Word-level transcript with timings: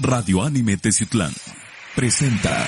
Radio 0.00 0.42
Anime 0.42 0.76
Teciutlán 0.76 1.32
presenta 1.94 2.66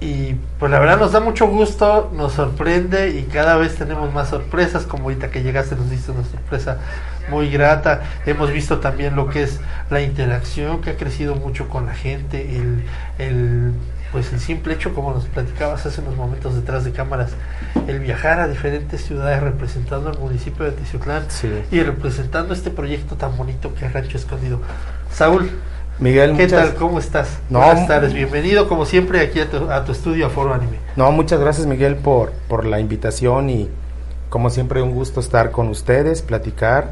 Y 0.00 0.34
pues 0.60 0.70
la 0.70 0.78
verdad 0.78 0.98
nos 1.00 1.10
da 1.12 1.20
mucho 1.20 1.48
gusto, 1.48 2.12
nos 2.14 2.34
sorprende 2.34 3.10
y 3.18 3.22
cada 3.24 3.56
vez 3.56 3.74
tenemos 3.76 4.12
más 4.12 4.28
sorpresas, 4.28 4.84
como 4.84 5.04
ahorita 5.04 5.30
que 5.30 5.42
llegaste 5.42 5.74
nos 5.74 5.90
diste 5.90 6.12
una 6.12 6.22
sorpresa 6.24 6.78
muy 7.30 7.50
grata. 7.50 8.02
Hemos 8.26 8.52
visto 8.52 8.78
también 8.78 9.16
lo 9.16 9.28
que 9.28 9.42
es 9.42 9.58
la 9.90 10.00
interacción 10.02 10.82
que 10.82 10.90
ha 10.90 10.96
crecido 10.96 11.34
mucho 11.34 11.68
con 11.68 11.86
la 11.86 11.94
gente, 11.94 12.56
el, 12.56 12.84
el 13.18 13.72
pues 14.12 14.32
el 14.32 14.40
simple 14.40 14.74
hecho, 14.74 14.94
como 14.94 15.12
nos 15.12 15.26
platicabas 15.26 15.84
hace 15.84 16.00
unos 16.00 16.16
momentos 16.16 16.54
detrás 16.54 16.84
de 16.84 16.92
cámaras, 16.92 17.32
el 17.86 18.00
viajar 18.00 18.40
a 18.40 18.48
diferentes 18.48 19.02
ciudades 19.04 19.42
representando 19.42 20.08
al 20.10 20.18
municipio 20.18 20.64
de 20.64 20.72
Teciutlán 20.72 21.24
Sí. 21.28 21.50
y 21.70 21.82
representando 21.82 22.54
este 22.54 22.70
proyecto 22.70 23.16
tan 23.16 23.36
bonito 23.36 23.74
que 23.74 23.84
es 23.86 23.92
Rancho 23.92 24.16
Escondido. 24.16 24.60
Saúl, 25.12 25.50
Miguel, 25.98 26.36
¿qué 26.36 26.44
muchas, 26.44 26.68
tal? 26.70 26.74
¿Cómo 26.76 26.98
estás? 26.98 27.38
No, 27.50 27.58
Buenas 27.58 27.86
tardes, 27.88 28.14
bienvenido 28.14 28.68
como 28.68 28.86
siempre 28.86 29.20
aquí 29.20 29.40
a 29.40 29.50
tu, 29.50 29.70
a 29.70 29.84
tu 29.84 29.92
estudio 29.92 30.26
a 30.26 30.30
Foro 30.30 30.54
Anime. 30.54 30.78
no, 30.96 31.10
muchas 31.12 31.40
gracias 31.40 31.66
Miguel 31.66 31.96
por, 31.96 32.32
por 32.48 32.64
la 32.64 32.80
invitación 32.80 33.50
y 33.50 33.68
como 34.30 34.48
siempre 34.50 34.80
un 34.80 34.92
gusto 34.92 35.20
estar 35.20 35.50
con 35.50 35.68
ustedes, 35.68 36.22
platicar 36.22 36.90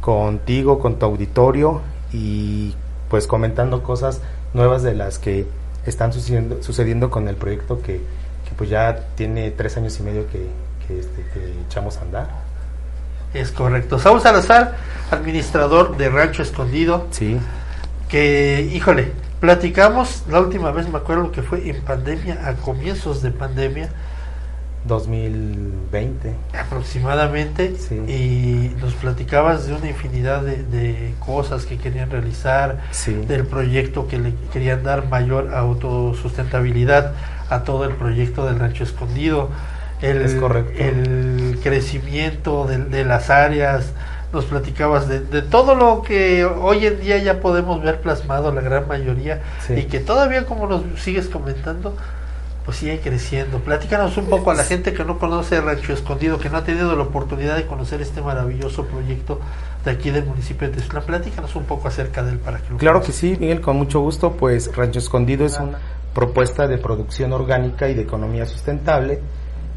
contigo, 0.00 0.78
con 0.78 0.98
tu 0.98 1.06
auditorio 1.06 1.80
y 2.12 2.74
pues 3.08 3.26
comentando 3.26 3.82
cosas 3.82 4.20
nuevas 4.54 4.82
de 4.82 4.94
las 4.94 5.18
que 5.18 5.46
están 5.86 6.12
sucediendo, 6.12 6.62
sucediendo 6.62 7.10
con 7.10 7.28
el 7.28 7.36
proyecto 7.36 7.80
que, 7.80 7.94
que 7.96 8.54
pues 8.56 8.70
ya 8.70 9.06
tiene 9.14 9.50
tres 9.50 9.76
años 9.76 9.98
y 10.00 10.02
medio 10.02 10.26
que, 10.28 10.46
que, 10.86 11.00
este, 11.00 11.22
que 11.34 11.54
echamos 11.66 11.98
a 11.98 12.02
andar. 12.02 12.28
Es 13.34 13.52
correcto. 13.52 13.98
Saúl 13.98 14.20
Salazar, 14.20 14.76
administrador 15.10 15.96
de 15.96 16.08
Rancho 16.08 16.42
Escondido, 16.42 17.06
Sí, 17.10 17.38
que, 18.08 18.68
híjole, 18.72 19.12
platicamos 19.38 20.24
la 20.28 20.40
última 20.40 20.72
vez, 20.72 20.88
me 20.88 20.98
acuerdo 20.98 21.30
que 21.30 21.42
fue 21.42 21.68
en 21.70 21.80
pandemia, 21.82 22.48
a 22.48 22.54
comienzos 22.54 23.22
de 23.22 23.30
pandemia 23.30 23.90
2020. 24.84 26.34
aproximadamente, 26.58 27.76
Sí. 27.76 27.94
y 27.96 28.76
nos 28.80 28.94
platicabas 28.94 29.66
de 29.66 29.74
una 29.74 29.88
infinidad 29.88 30.42
de, 30.42 30.62
de 30.64 31.14
cosas 31.18 31.66
que 31.66 31.76
querían 31.78 32.10
realizar, 32.10 32.78
Sí. 32.90 33.12
del 33.14 33.46
proyecto 33.46 34.08
que 34.08 34.18
le 34.18 34.32
querían 34.52 34.82
dar 34.82 35.08
mayor 35.08 35.54
autosustentabilidad 35.54 37.12
a 37.50 37.64
todo 37.64 37.84
el 37.84 37.94
proyecto 37.94 38.46
del 38.46 38.58
Rancho 38.58 38.84
Escondido, 38.84 39.50
el, 40.02 40.22
Es 40.22 40.34
correcto. 40.36 40.72
el 40.82 41.58
crecimiento 41.62 42.66
de, 42.66 42.78
de 42.78 43.04
las 43.04 43.28
áreas, 43.30 43.92
nos 44.32 44.44
platicabas 44.44 45.08
de, 45.08 45.20
de 45.20 45.42
todo 45.42 45.74
lo 45.74 46.02
que 46.02 46.44
hoy 46.44 46.86
en 46.86 47.00
día 47.00 47.18
ya 47.18 47.40
podemos 47.40 47.82
ver 47.82 48.00
plasmado, 48.00 48.52
la 48.54 48.60
gran 48.60 48.86
mayoría, 48.86 49.40
Sí. 49.66 49.74
y 49.74 49.82
que 49.84 49.98
todavía 50.00 50.46
como 50.46 50.66
nos 50.68 50.82
sigues 51.00 51.28
comentando, 51.28 51.96
pues 52.70 52.78
sigue 52.78 53.00
creciendo. 53.00 53.58
Platícanos 53.58 54.16
un 54.16 54.26
poco 54.26 54.52
a 54.52 54.54
la 54.54 54.62
gente 54.62 54.92
que 54.92 55.04
no 55.04 55.18
conoce 55.18 55.60
Rancho 55.60 55.92
Escondido, 55.92 56.38
que 56.38 56.48
no 56.50 56.58
ha 56.58 56.62
tenido 56.62 56.94
la 56.94 57.02
oportunidad 57.02 57.56
de 57.56 57.66
conocer 57.66 58.00
este 58.00 58.22
maravilloso 58.22 58.84
proyecto 58.84 59.40
de 59.84 59.90
aquí 59.90 60.10
del 60.10 60.24
municipio 60.24 60.68
de 60.68 60.76
Tezclán. 60.76 61.02
Platícanos 61.02 61.56
un 61.56 61.64
poco 61.64 61.88
acerca 61.88 62.22
de 62.22 62.30
él 62.30 62.38
para 62.38 62.58
que 62.58 62.70
lo 62.70 62.76
Claro 62.76 63.02
que 63.02 63.10
sí, 63.10 63.36
Miguel, 63.40 63.60
con 63.60 63.76
mucho 63.76 63.98
gusto. 63.98 64.34
Pues 64.34 64.70
Rancho 64.72 65.00
Escondido 65.00 65.46
es 65.46 65.58
una 65.58 65.80
propuesta 66.14 66.68
de 66.68 66.78
producción 66.78 67.32
orgánica 67.32 67.88
y 67.88 67.94
de 67.94 68.02
economía 68.02 68.46
sustentable 68.46 69.18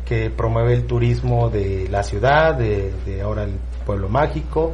que 0.06 0.30
promueve 0.30 0.76
el 0.76 0.86
turismo 0.86 1.50
de 1.50 1.88
la 1.90 2.04
ciudad, 2.04 2.54
de, 2.54 2.94
de 3.08 3.24
ahora 3.24 3.46
el 3.46 3.56
pueblo 3.88 4.08
mágico 4.08 4.74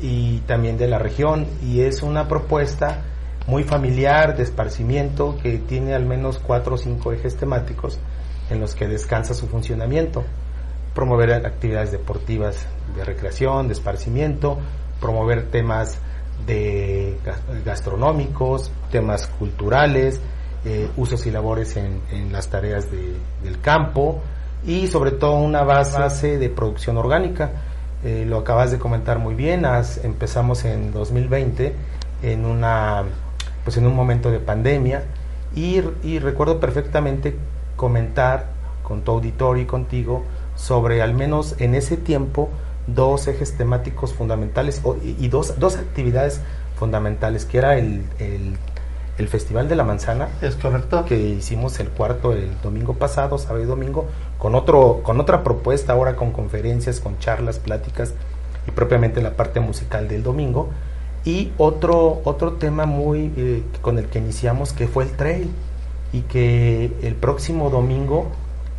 y 0.00 0.38
también 0.46 0.78
de 0.78 0.86
la 0.86 1.00
región. 1.00 1.44
Y 1.66 1.80
es 1.80 2.04
una 2.04 2.28
propuesta 2.28 3.02
muy 3.46 3.64
familiar 3.64 4.36
de 4.36 4.42
esparcimiento 4.42 5.36
que 5.42 5.58
tiene 5.58 5.94
al 5.94 6.04
menos 6.04 6.38
cuatro 6.38 6.74
o 6.74 6.78
cinco 6.78 7.12
ejes 7.12 7.36
temáticos 7.36 7.98
en 8.50 8.60
los 8.60 8.74
que 8.74 8.86
descansa 8.88 9.34
su 9.34 9.46
funcionamiento 9.46 10.24
promover 10.94 11.30
actividades 11.46 11.92
deportivas 11.92 12.66
de 12.96 13.04
recreación, 13.04 13.68
de 13.68 13.74
esparcimiento, 13.74 14.58
promover 15.00 15.44
temas 15.48 15.98
de 16.44 17.16
gas- 17.24 17.40
gastronómicos, 17.64 18.72
temas 18.90 19.28
culturales, 19.28 20.20
eh, 20.64 20.88
usos 20.96 21.24
y 21.26 21.30
labores 21.30 21.76
en, 21.76 22.32
las 22.32 22.48
tareas 22.48 22.90
de- 22.90 23.14
del 23.44 23.60
campo 23.60 24.20
y 24.66 24.88
sobre 24.88 25.12
todo 25.12 25.34
una 25.36 25.62
base 25.62 26.36
de 26.36 26.48
producción 26.48 26.96
orgánica. 26.96 27.52
Eh, 28.02 28.24
lo 28.26 28.38
acabas 28.38 28.72
de 28.72 28.78
comentar 28.80 29.20
muy 29.20 29.34
bien, 29.36 29.64
empezamos 30.02 30.64
en 30.64 30.90
2020 30.92 31.76
en 32.22 32.44
una 32.44 33.04
pues 33.68 33.76
en 33.76 33.86
un 33.86 33.94
momento 33.94 34.30
de 34.30 34.40
pandemia 34.40 35.02
y, 35.54 35.82
y 36.02 36.20
recuerdo 36.20 36.58
perfectamente 36.58 37.36
comentar 37.76 38.46
con 38.82 39.02
tu 39.02 39.12
auditorio 39.12 39.62
y 39.62 39.66
contigo 39.66 40.22
sobre 40.56 41.02
al 41.02 41.12
menos 41.12 41.54
en 41.58 41.74
ese 41.74 41.98
tiempo 41.98 42.48
dos 42.86 43.26
ejes 43.28 43.58
temáticos 43.58 44.14
fundamentales 44.14 44.80
y, 45.04 45.22
y 45.22 45.28
dos, 45.28 45.58
dos 45.58 45.76
actividades 45.76 46.40
fundamentales, 46.78 47.44
que 47.44 47.58
era 47.58 47.76
el, 47.76 48.04
el- 48.18 48.56
el 49.18 49.28
Festival 49.28 49.68
de 49.68 49.76
la 49.76 49.84
Manzana, 49.84 50.28
¿Es 50.40 50.54
correcto? 50.54 51.04
que 51.04 51.18
hicimos 51.18 51.78
el 51.78 51.90
cuarto 51.90 52.32
el 52.32 52.48
domingo 52.62 52.94
pasado, 52.94 53.36
sábado 53.36 53.62
y 53.62 53.66
domingo, 53.66 54.06
con, 54.38 54.54
otro, 54.54 55.00
con 55.02 55.20
otra 55.20 55.44
propuesta 55.44 55.92
ahora 55.92 56.16
con 56.16 56.30
conferencias, 56.30 57.00
con 57.00 57.18
charlas, 57.18 57.58
pláticas 57.58 58.14
y 58.66 58.70
propiamente 58.70 59.20
la 59.20 59.32
parte 59.32 59.60
musical 59.60 60.08
del 60.08 60.22
domingo. 60.22 60.70
Y 61.24 61.52
otro, 61.58 62.20
otro 62.24 62.52
tema 62.54 62.86
muy 62.86 63.32
eh, 63.36 63.62
con 63.82 63.98
el 63.98 64.06
que 64.06 64.18
iniciamos 64.18 64.72
que 64.72 64.88
fue 64.88 65.04
el 65.04 65.10
trail 65.10 65.50
y 66.12 66.22
que 66.22 66.90
el 67.02 67.14
próximo 67.14 67.68
domingo 67.70 68.28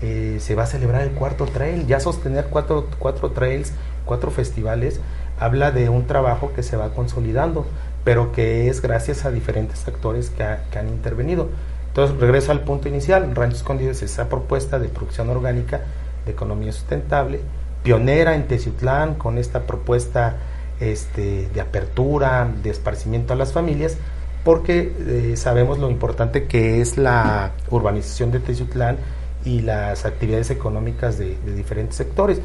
eh, 0.01 0.37
se 0.39 0.55
va 0.55 0.63
a 0.63 0.67
celebrar 0.67 1.01
el 1.03 1.11
cuarto 1.11 1.45
trail. 1.45 1.85
Ya 1.85 1.99
sostener 1.99 2.45
cuatro, 2.49 2.87
cuatro 2.97 3.31
trails, 3.31 3.73
cuatro 4.05 4.31
festivales, 4.31 4.99
habla 5.39 5.71
de 5.71 5.89
un 5.89 6.07
trabajo 6.07 6.51
que 6.55 6.63
se 6.63 6.75
va 6.75 6.89
consolidando, 6.93 7.65
pero 8.03 8.31
que 8.31 8.67
es 8.69 8.81
gracias 8.81 9.25
a 9.25 9.31
diferentes 9.31 9.87
actores 9.87 10.29
que, 10.31 10.43
ha- 10.43 10.63
que 10.71 10.79
han 10.79 10.87
intervenido. 10.87 11.49
Entonces, 11.89 12.17
regreso 12.19 12.51
al 12.51 12.61
punto 12.61 12.87
inicial. 12.87 13.35
Rancho 13.35 13.57
Escondido 13.57 13.91
es 13.91 14.01
esa 14.01 14.29
propuesta 14.29 14.79
de 14.79 14.87
producción 14.87 15.29
orgánica 15.29 15.81
de 16.25 16.31
economía 16.31 16.71
sustentable, 16.71 17.41
pionera 17.83 18.35
en 18.35 18.47
Teciutlán 18.47 19.15
con 19.15 19.37
esta 19.37 19.61
propuesta 19.63 20.37
este, 20.79 21.49
de 21.53 21.61
apertura, 21.61 22.49
de 22.63 22.69
esparcimiento 22.69 23.33
a 23.33 23.35
las 23.35 23.53
familias, 23.53 23.97
porque 24.43 24.93
eh, 24.99 25.33
sabemos 25.35 25.79
lo 25.79 25.89
importante 25.89 26.45
que 26.45 26.81
es 26.81 26.97
la 26.97 27.51
urbanización 27.69 28.31
de 28.31 28.39
Teciutlán 28.39 28.97
y 29.45 29.61
las 29.61 30.05
actividades 30.05 30.49
económicas 30.49 31.17
de, 31.17 31.37
de 31.45 31.53
diferentes 31.53 31.95
sectores. 31.95 32.41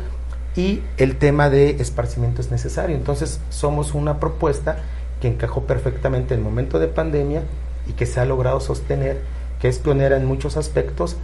Y 0.57 0.83
el 0.99 1.17
tema 1.17 1.51
de 1.51 1.71
esparcimiento 1.81 2.41
es 2.41 2.51
necesario. 2.51 2.95
Entonces, 2.97 3.41
somos 3.51 3.95
una 3.95 4.21
propuesta 4.21 4.79
que 5.21 5.29
encajó 5.29 5.63
perfectamente 5.63 6.35
en 6.35 6.41
el 6.41 6.45
momento 6.45 6.79
de 6.79 6.89
pandemia 6.89 7.43
y 7.89 7.93
que 7.93 8.07
se 8.07 8.21
ha 8.21 8.25
logrado 8.25 8.61
sostener, 8.61 9.21
que 9.61 9.69
es 9.69 9.79
pionera 9.79 10.17
en 10.17 10.27
muchos 10.27 10.57
aspectos 10.57 11.17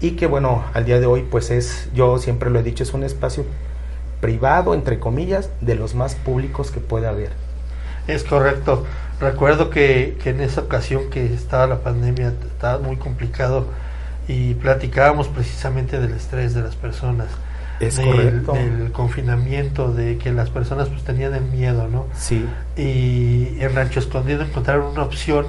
y 0.00 0.12
que, 0.12 0.26
bueno, 0.26 0.64
al 0.72 0.84
día 0.84 0.98
de 0.98 1.06
hoy, 1.06 1.26
pues 1.30 1.50
es, 1.50 1.88
yo 1.94 2.18
siempre 2.18 2.50
lo 2.50 2.58
he 2.60 2.62
dicho, 2.62 2.82
es 2.82 2.94
un 2.94 3.04
espacio 3.04 3.44
privado, 4.20 4.74
entre 4.74 4.98
comillas, 4.98 5.50
de 5.60 5.74
los 5.74 5.94
más 5.94 6.14
públicos 6.14 6.70
que 6.70 6.80
puede 6.80 7.06
haber. 7.06 7.30
Es 8.06 8.24
correcto. 8.24 8.84
Recuerdo 9.20 9.70
que, 9.70 10.18
que 10.22 10.30
en 10.30 10.40
esa 10.40 10.62
ocasión 10.62 11.10
que 11.10 11.32
estaba 11.32 11.66
la 11.66 11.80
pandemia, 11.80 12.32
estaba 12.52 12.78
muy 12.78 12.96
complicado 12.96 13.66
y 14.28 14.54
platicábamos 14.54 15.28
precisamente 15.28 16.00
del 16.00 16.12
estrés 16.12 16.54
de 16.54 16.62
las 16.62 16.76
personas. 16.76 17.28
Es 17.80 17.96
del, 17.96 18.06
correcto. 18.06 18.52
del 18.52 18.92
confinamiento, 18.92 19.92
de 19.92 20.18
que 20.18 20.32
las 20.32 20.50
personas 20.50 20.88
pues 20.88 21.02
tenían 21.02 21.34
el 21.34 21.44
miedo, 21.44 21.88
¿no? 21.88 22.06
Sí, 22.14 22.46
Y 22.76 23.56
en 23.58 23.74
Rancho 23.74 24.00
Escondido 24.00 24.42
encontraron 24.42 24.92
una 24.92 25.02
opción 25.02 25.46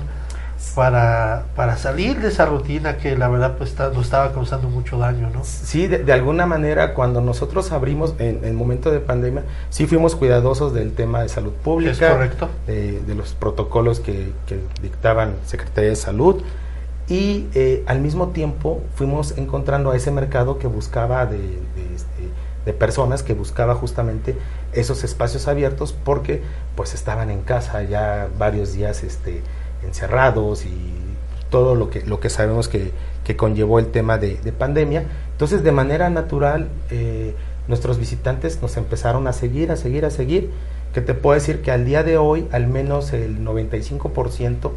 para, 0.76 1.46
para 1.56 1.76
salir 1.78 2.20
de 2.22 2.30
esa 2.30 2.46
rutina 2.46 2.98
que 2.98 3.18
la 3.18 3.28
verdad 3.28 3.56
pues 3.58 3.72
está- 3.72 3.90
nos 3.90 4.06
estaba 4.06 4.32
causando 4.32 4.70
mucho 4.70 4.98
daño, 4.98 5.30
¿no? 5.34 5.44
Sí, 5.44 5.88
de, 5.88 6.00
de 6.00 6.14
alguna 6.14 6.46
manera 6.46 6.94
cuando 6.94 7.20
nosotros 7.22 7.72
abrimos 7.72 8.14
en 8.20 8.44
el 8.46 8.54
momento 8.54 8.92
de 8.92 9.00
pandemia, 9.00 9.44
sí 9.70 9.86
fuimos 9.88 10.16
cuidadosos 10.16 10.74
del 10.74 10.94
tema 10.94 11.22
de 11.24 11.30
salud 11.30 11.52
pública, 11.52 11.92
Es 12.08 12.14
correcto. 12.14 12.50
de, 12.68 13.02
de 13.02 13.16
los 13.16 13.34
protocolos 13.34 14.00
que, 14.00 14.32
que 14.48 14.60
dictaban 14.82 15.36
Secretaría 15.46 15.90
de 15.90 15.96
Salud 15.96 16.42
y 17.10 17.48
eh, 17.54 17.84
al 17.88 18.00
mismo 18.00 18.30
tiempo 18.30 18.82
fuimos 18.96 19.38
encontrando 19.38 19.92
a 19.92 19.98
ese 19.98 20.12
mercado 20.12 20.58
que 20.60 20.68
buscaba 20.68 21.26
de, 21.26 21.38
de, 21.40 21.96
este, 21.96 22.30
de 22.66 22.74
personas 22.74 23.24
que 23.24 23.34
buscaba 23.34 23.76
justamente 23.76 24.38
esos 24.72 25.04
espacios 25.04 25.48
abiertos 25.50 25.92
porque 25.92 26.42
pues 26.76 26.94
estaban 26.94 27.30
en 27.30 27.42
casa 27.42 27.84
ya 27.84 28.30
varios 28.38 28.72
días 28.74 29.04
este, 29.04 29.42
encerrados 29.84 30.66
y 30.66 30.92
todo 31.50 31.76
lo 31.76 31.90
que, 31.90 32.02
lo 32.02 32.20
que 32.20 32.30
sabemos 32.30 32.68
que, 32.68 32.92
que 33.24 33.36
conllevó 33.36 33.80
el 33.80 33.88
tema 33.88 34.18
de, 34.18 34.36
de 34.38 34.52
pandemia. 34.52 35.06
Entonces, 35.32 35.64
de 35.64 35.72
manera 35.72 36.10
natural, 36.10 36.70
eh, 36.90 37.36
nuestros 37.68 38.00
visitantes 38.00 38.62
nos 38.62 38.78
empezaron 38.78 39.28
a 39.28 39.34
seguir, 39.34 39.72
a 39.72 39.76
seguir, 39.76 40.06
a 40.06 40.10
seguir, 40.10 40.50
que 40.94 41.02
te 41.02 41.14
puedo 41.14 41.36
decir 41.36 41.62
que 41.62 41.72
al 41.72 41.86
día 41.86 42.04
de 42.04 42.18
hoy, 42.18 42.48
al 42.52 42.68
menos 42.68 43.14
el 43.14 43.44
95%, 43.46 44.72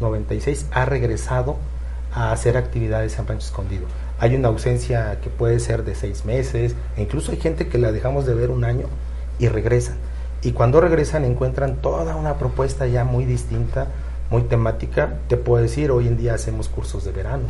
96% 0.00 0.64
ha 0.72 0.84
regresado 0.84 1.56
a 2.12 2.32
hacer 2.32 2.56
actividades 2.56 3.18
en 3.18 3.26
Rancho 3.26 3.46
Escondido. 3.46 3.86
Hay 4.18 4.34
una 4.34 4.48
ausencia 4.48 5.18
que 5.22 5.30
puede 5.30 5.60
ser 5.60 5.84
de 5.84 5.94
seis 5.94 6.24
meses, 6.24 6.74
e 6.96 7.02
incluso 7.02 7.32
hay 7.32 7.38
gente 7.38 7.68
que 7.68 7.78
la 7.78 7.92
dejamos 7.92 8.26
de 8.26 8.34
ver 8.34 8.50
un 8.50 8.64
año 8.64 8.86
y 9.38 9.48
regresan. 9.48 9.96
Y 10.42 10.52
cuando 10.52 10.80
regresan 10.80 11.24
encuentran 11.24 11.76
toda 11.76 12.16
una 12.16 12.36
propuesta 12.38 12.86
ya 12.86 13.04
muy 13.04 13.24
distinta, 13.24 13.88
muy 14.30 14.42
temática. 14.42 15.18
Te 15.28 15.36
puedo 15.36 15.62
decir, 15.62 15.90
hoy 15.90 16.06
en 16.08 16.16
día 16.16 16.34
hacemos 16.34 16.68
cursos 16.68 17.04
de 17.04 17.12
verano, 17.12 17.44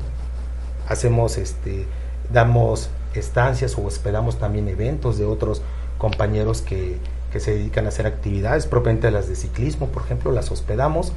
hacemos 0.88 1.38
este, 1.38 1.86
damos 2.32 2.90
estancias 3.14 3.76
o 3.76 3.84
hospedamos 3.84 4.38
también 4.38 4.68
eventos 4.68 5.18
de 5.18 5.26
otros 5.26 5.62
compañeros 5.98 6.62
que, 6.62 6.98
que 7.32 7.40
se 7.40 7.52
dedican 7.52 7.86
a 7.86 7.88
hacer 7.88 8.06
actividades, 8.06 8.66
propiamente 8.66 9.10
las 9.10 9.28
de 9.28 9.36
ciclismo, 9.36 9.88
por 9.88 10.02
ejemplo, 10.02 10.32
las 10.32 10.50
hospedamos 10.50 11.12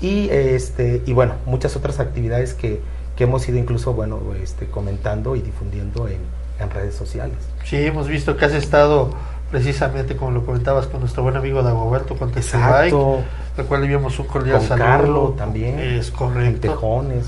y 0.00 0.28
este 0.30 1.02
y 1.06 1.12
bueno, 1.12 1.34
muchas 1.46 1.76
otras 1.76 2.00
actividades 2.00 2.54
que, 2.54 2.80
que 3.16 3.24
hemos 3.24 3.48
ido 3.48 3.58
incluso 3.58 3.92
bueno, 3.92 4.20
este 4.42 4.66
comentando 4.66 5.36
y 5.36 5.42
difundiendo 5.42 6.08
en, 6.08 6.20
en 6.58 6.70
redes 6.70 6.94
sociales. 6.94 7.36
Sí, 7.64 7.76
hemos 7.76 8.08
visto 8.08 8.36
que 8.36 8.44
has 8.44 8.54
estado 8.54 9.10
precisamente, 9.52 10.16
como 10.16 10.32
lo 10.32 10.44
comentabas, 10.44 10.86
con 10.88 11.00
nuestro 11.00 11.22
buen 11.22 11.36
amigo 11.36 11.62
Dagoberto 11.62 12.16
con 12.16 12.30
Exacto. 12.30 13.20
al 13.56 13.64
cual 13.66 13.82
enviamos 13.84 14.18
un 14.18 14.26
cordial 14.26 14.58
Con 14.58 14.66
saludo. 14.68 14.84
Carlo 14.86 15.34
también. 15.36 15.78
Es 15.78 16.10
correcto. 16.10 16.70
Tejones. 16.70 17.26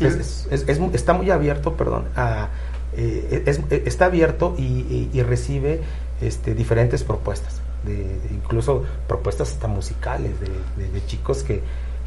Es- 0.00 0.46
es- 0.50 0.80
está 0.94 1.12
muy 1.12 1.30
abierto, 1.30 1.74
perdón, 1.74 2.04
a, 2.14 2.48
eh, 2.96 3.42
es- 3.46 3.60
eh, 3.70 3.82
está 3.86 4.04
abierto 4.06 4.54
y, 4.56 4.62
y- 4.62 5.10
y 5.12 5.22
recibe 5.22 5.80
este, 6.20 6.54
diferentes 6.54 7.02
propuestas, 7.04 7.60
de, 7.84 7.94
de 7.96 8.28
incluso 8.32 8.84
propuestas 9.08 9.50
hasta 9.52 9.66
musicales, 9.66 10.32
de, 10.40 10.46
de- 10.82 10.90
de 10.92 11.06
chicos 11.06 11.42
que 11.42 11.62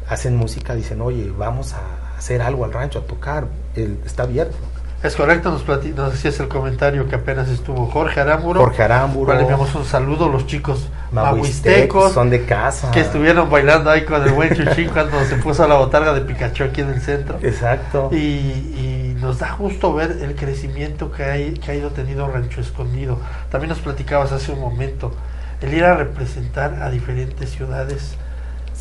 hacen 0.08 0.36
música, 0.36 0.74
dicen, 0.74 1.00
oye, 1.02 1.30
vamos 1.36 1.74
a 1.74 2.16
hacer 2.18 2.40
algo 2.42 2.64
al 2.64 2.72
rancho, 2.72 2.98
a 3.00 3.02
tocar, 3.02 3.46
el- 3.76 3.98
está 4.06 4.22
abierto. 4.24 4.56
Es 5.02 5.16
correcto, 5.16 5.50
nos, 5.50 5.66
nos 5.66 6.14
hacías 6.14 6.38
el 6.38 6.46
comentario 6.48 7.08
que 7.08 7.16
apenas 7.16 7.48
estuvo 7.48 7.86
Jorge 7.86 8.20
Aramburo. 8.20 8.60
Jorge 8.60 8.84
Aramburo, 8.84 9.34
le 9.34 9.40
enviamos 9.40 9.74
un 9.74 9.84
saludo 9.84 10.26
a 10.26 10.28
los 10.28 10.46
chicos 10.46 10.88
Mahuistec, 11.10 11.64
mahuistecos 11.72 12.12
son 12.12 12.30
de 12.30 12.44
casa. 12.44 12.90
que 12.92 13.00
estuvieron 13.00 13.50
bailando 13.50 13.90
ahí 13.90 14.04
con 14.04 14.22
el 14.22 14.30
buen 14.32 14.54
Chuchín 14.54 14.88
cuando 14.92 15.22
se 15.24 15.34
puso 15.36 15.66
la 15.66 15.74
botarga 15.74 16.12
de 16.14 16.20
Pikachu 16.20 16.64
aquí 16.64 16.82
en 16.82 16.90
el 16.90 17.00
centro. 17.00 17.38
Exacto. 17.42 18.10
Y, 18.12 18.16
y 18.16 19.16
nos 19.20 19.40
da 19.40 19.54
gusto 19.58 19.92
ver 19.92 20.18
el 20.22 20.36
crecimiento 20.36 21.10
que, 21.10 21.24
hay, 21.24 21.54
que 21.54 21.72
ha 21.72 21.74
ido 21.74 21.90
teniendo 21.90 22.28
Rancho 22.28 22.60
Escondido. 22.60 23.18
También 23.50 23.70
nos 23.70 23.80
platicabas 23.80 24.30
hace 24.30 24.52
un 24.52 24.60
momento, 24.60 25.12
el 25.60 25.74
ir 25.74 25.84
a 25.84 25.94
representar 25.96 26.80
a 26.80 26.90
diferentes 26.90 27.50
ciudades, 27.50 28.14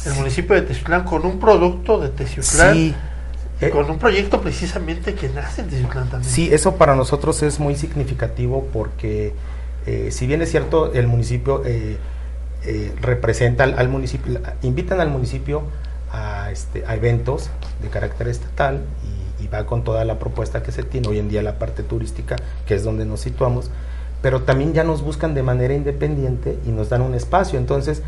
el 0.05 0.13
Sí. 0.13 0.17
municipio 0.19 0.55
de 0.55 0.61
Teciutlán 0.61 1.03
con 1.03 1.25
un 1.25 1.39
producto 1.39 1.99
de 1.99 2.09
Teciutlán, 2.09 2.73
Sí. 2.75 2.95
Eh, 3.61 3.69
con 3.69 3.89
un 3.89 3.99
proyecto 3.99 4.41
precisamente 4.41 5.13
que 5.13 5.29
nace 5.29 5.61
en 5.61 5.69
Teciutlán 5.69 6.09
también. 6.09 6.31
Sí, 6.31 6.49
eso 6.51 6.75
para 6.75 6.95
nosotros 6.95 7.43
es 7.43 7.59
muy 7.59 7.75
significativo 7.75 8.67
porque 8.73 9.33
eh, 9.85 10.09
si 10.11 10.27
bien 10.27 10.41
es 10.41 10.51
cierto, 10.51 10.93
el 10.93 11.07
municipio 11.07 11.63
eh, 11.65 11.97
eh, 12.63 12.93
representa 13.01 13.63
al, 13.63 13.77
al 13.77 13.89
municipio, 13.89 14.39
invitan 14.61 14.99
al 14.99 15.09
municipio 15.09 15.63
a, 16.11 16.51
este, 16.51 16.83
a 16.85 16.95
eventos 16.95 17.49
de 17.81 17.89
carácter 17.89 18.27
estatal 18.27 18.81
y, 19.39 19.43
y 19.43 19.47
va 19.47 19.65
con 19.65 19.83
toda 19.83 20.05
la 20.05 20.19
propuesta 20.19 20.61
que 20.61 20.71
se 20.71 20.83
tiene 20.83 21.07
hoy 21.07 21.19
en 21.19 21.29
día 21.29 21.41
la 21.41 21.57
parte 21.57 21.83
turística, 21.83 22.35
que 22.67 22.75
es 22.75 22.83
donde 22.83 23.05
nos 23.05 23.21
situamos, 23.21 23.71
pero 24.21 24.43
también 24.43 24.73
ya 24.73 24.83
nos 24.83 25.01
buscan 25.01 25.33
de 25.33 25.41
manera 25.41 25.73
independiente 25.73 26.57
y 26.65 26.69
nos 26.69 26.89
dan 26.89 27.01
un 27.01 27.15
espacio. 27.15 27.57
Entonces, 27.57 28.03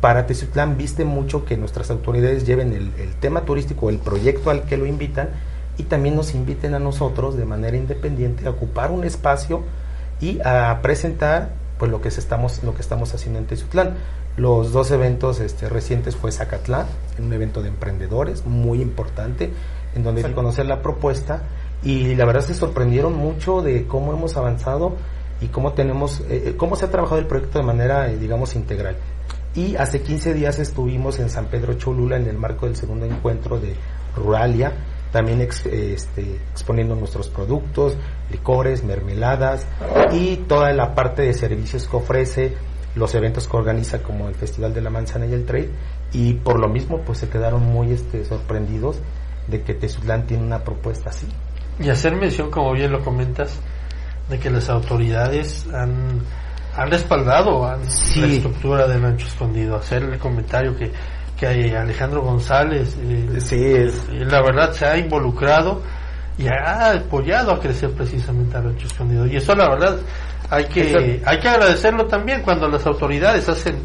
para 0.00 0.26
Teciutlán 0.26 0.76
viste 0.76 1.04
mucho 1.04 1.44
que 1.44 1.56
nuestras 1.56 1.90
autoridades 1.90 2.46
lleven 2.46 2.72
el, 2.72 2.92
el 2.98 3.14
tema 3.14 3.42
turístico, 3.42 3.90
el 3.90 3.98
proyecto 3.98 4.50
al 4.50 4.64
que 4.64 4.76
lo 4.76 4.86
invitan 4.86 5.30
y 5.78 5.84
también 5.84 6.16
nos 6.16 6.34
inviten 6.34 6.74
a 6.74 6.78
nosotros 6.78 7.36
de 7.36 7.44
manera 7.44 7.76
independiente 7.76 8.46
a 8.46 8.50
ocupar 8.50 8.90
un 8.90 9.04
espacio 9.04 9.62
y 10.20 10.38
a 10.44 10.78
presentar 10.82 11.50
pues 11.78 11.90
lo 11.90 12.00
que 12.00 12.10
se 12.10 12.20
estamos 12.20 12.62
lo 12.62 12.74
que 12.74 12.80
estamos 12.80 13.12
haciendo 13.14 13.40
en 13.40 13.46
Teciutlán. 13.46 13.94
Los 14.36 14.72
dos 14.72 14.90
eventos 14.92 15.40
este, 15.40 15.68
recientes 15.68 16.16
fue 16.16 16.32
Zacatlán, 16.32 16.86
un 17.18 17.32
evento 17.32 17.60
de 17.60 17.68
emprendedores 17.68 18.46
muy 18.46 18.80
importante, 18.80 19.50
en 19.94 20.04
donde 20.04 20.22
se 20.22 20.32
conocer 20.32 20.66
la 20.66 20.80
propuesta 20.80 21.42
y 21.82 22.14
la 22.14 22.24
verdad 22.24 22.42
se 22.42 22.54
sorprendieron 22.54 23.14
mucho 23.14 23.62
de 23.62 23.86
cómo 23.86 24.12
hemos 24.12 24.36
avanzado 24.36 24.94
y 25.40 25.48
cómo 25.48 25.72
tenemos 25.72 26.20
eh, 26.20 26.44
eh, 26.46 26.54
cómo 26.56 26.76
se 26.76 26.84
ha 26.84 26.90
trabajado 26.90 27.20
el 27.20 27.26
proyecto 27.26 27.58
de 27.58 27.64
manera 27.64 28.10
eh, 28.10 28.16
digamos 28.16 28.54
integral. 28.54 28.96
Y 29.54 29.76
hace 29.76 30.00
15 30.02 30.32
días 30.34 30.58
estuvimos 30.58 31.18
en 31.18 31.28
San 31.28 31.46
Pedro 31.46 31.74
Cholula 31.74 32.16
en 32.16 32.26
el 32.26 32.38
marco 32.38 32.66
del 32.66 32.74
segundo 32.76 33.04
encuentro 33.06 33.58
de 33.60 33.74
Ruralia, 34.16 34.72
también 35.12 35.42
ex- 35.42 35.66
este, 35.66 36.36
exponiendo 36.52 36.94
nuestros 36.94 37.28
productos, 37.28 37.96
licores, 38.30 38.82
mermeladas 38.82 39.66
y 40.12 40.36
toda 40.36 40.72
la 40.72 40.94
parte 40.94 41.22
de 41.22 41.34
servicios 41.34 41.86
que 41.86 41.96
ofrece, 41.96 42.54
los 42.94 43.14
eventos 43.14 43.46
que 43.46 43.56
organiza 43.56 44.02
como 44.02 44.28
el 44.28 44.34
Festival 44.34 44.72
de 44.72 44.80
la 44.80 44.90
Manzana 44.90 45.26
y 45.26 45.34
el 45.34 45.44
Trade 45.44 45.70
y 46.12 46.34
por 46.34 46.58
lo 46.58 46.68
mismo 46.68 47.00
pues 47.02 47.18
se 47.18 47.28
quedaron 47.28 47.62
muy 47.62 47.92
este, 47.92 48.24
sorprendidos 48.24 48.98
de 49.48 49.62
que 49.62 49.74
Tezulán 49.74 50.26
tiene 50.26 50.44
una 50.44 50.60
propuesta 50.64 51.10
así. 51.10 51.26
Y 51.78 51.88
hacer 51.90 52.14
mención, 52.16 52.50
como 52.50 52.72
bien 52.72 52.92
lo 52.92 53.02
comentas, 53.02 53.58
de 54.30 54.38
que 54.38 54.50
las 54.50 54.68
autoridades 54.70 55.66
han, 55.74 56.20
han 56.76 56.90
respaldado 56.90 57.66
a 57.66 57.78
Sí. 57.84 58.20
la 58.20 58.26
estructura 58.28 58.86
del 58.86 59.02
Rancho 59.02 59.26
Escondido. 59.26 59.76
Hacer 59.76 60.02
el 60.04 60.18
comentario 60.18 60.76
que, 60.76 60.90
que 61.38 61.76
Alejandro 61.76 62.22
González, 62.22 62.96
eh, 63.00 63.40
Sí, 63.40 63.56
es- 63.62 64.08
eh, 64.10 64.24
la 64.24 64.40
verdad 64.42 64.72
se 64.72 64.86
ha 64.86 64.96
involucrado 64.96 65.82
y 66.38 66.46
ha 66.48 66.92
apoyado 66.92 67.52
a 67.52 67.60
crecer 67.60 67.90
precisamente 67.92 68.56
a 68.56 68.60
Rancho 68.62 68.86
Escondido. 68.86 69.26
Y 69.26 69.36
eso 69.36 69.54
la 69.54 69.68
verdad 69.68 69.96
hay 70.50 70.64
que, 70.66 71.22
hay 71.24 71.38
que 71.38 71.48
agradecerlo 71.48 72.06
también 72.06 72.42
cuando 72.42 72.68
las 72.68 72.86
autoridades 72.86 73.48
hacen 73.48 73.76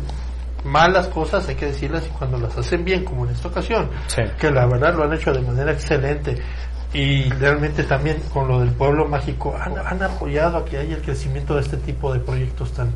malas 0.66 1.08
cosas, 1.08 1.48
hay 1.48 1.56
que 1.56 1.68
decirlas, 1.68 2.06
y 2.08 2.10
cuando 2.10 2.38
las 2.38 2.58
hacen 2.58 2.84
bien, 2.84 3.06
como 3.06 3.26
en 3.26 3.32
esta 3.32 3.48
ocasión, 3.48 3.90
que 4.38 4.52
la 4.52 4.66
verdad 4.66 4.94
lo 4.96 5.04
han 5.06 5.14
hecho 5.14 5.32
de 5.32 5.42
manera 5.42 5.72
excelente 5.72 6.36
y 6.94 7.30
realmente 7.32 7.84
también 7.84 8.18
con 8.34 8.48
lo 8.48 8.60
del 8.62 8.72
pueblo 8.72 9.06
mágico 9.08 9.56
han, 9.60 9.78
han 9.78 10.02
apoyado 10.04 10.58
a 10.58 10.66
que 10.66 10.78
haya 10.78 10.96
el 10.96 11.02
crecimiento 11.02 11.56
de 11.56 11.62
este 11.62 11.78
tipo 11.78 12.14
de 12.14 12.20
proyectos 12.20 12.72
tan 12.72 12.92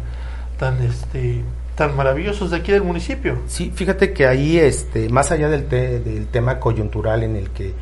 tan 0.57 0.81
este 0.81 1.43
tan 1.75 1.95
maravillosos 1.95 2.51
de 2.51 2.57
aquí 2.57 2.71
del 2.71 2.83
municipio. 2.83 3.39
Sí, 3.47 3.71
fíjate 3.73 4.13
que 4.13 4.27
ahí, 4.27 4.57
este, 4.59 5.09
más 5.09 5.31
allá 5.31 5.49
del, 5.49 5.65
te- 5.65 5.99
del 5.99 6.27
tema 6.27 6.59
coyuntural 6.59 7.23
en 7.23 7.35
el 7.35 7.49
que 7.49 7.73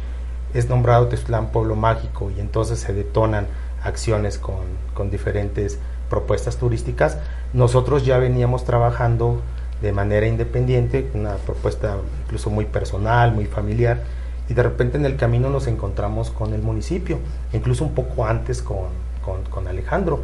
es 0.53 0.69
nombrado 0.69 1.07
Tezulán 1.07 1.51
Pueblo 1.51 1.75
Mágico 1.75 2.31
y 2.35 2.39
entonces 2.39 2.79
se 2.79 2.93
detonan 2.93 3.47
acciones 3.83 4.37
con, 4.37 4.61
con 4.93 5.09
diferentes 5.09 5.79
propuestas 6.09 6.57
turísticas, 6.57 7.17
nosotros 7.53 8.05
ya 8.05 8.17
veníamos 8.19 8.63
trabajando 8.63 9.41
de 9.81 9.91
manera 9.91 10.27
independiente, 10.27 11.09
una 11.13 11.35
propuesta 11.35 11.97
incluso 12.25 12.49
muy 12.49 12.65
personal, 12.65 13.33
muy 13.33 13.45
familiar, 13.45 14.03
y 14.49 14.53
de 14.53 14.63
repente 14.63 14.97
en 14.97 15.05
el 15.05 15.15
camino 15.15 15.49
nos 15.49 15.67
encontramos 15.67 16.31
con 16.31 16.53
el 16.53 16.61
municipio, 16.61 17.19
incluso 17.53 17.83
un 17.85 17.93
poco 17.93 18.25
antes 18.25 18.61
con, 18.61 18.87
con, 19.23 19.43
con 19.43 19.67
Alejandro, 19.67 20.19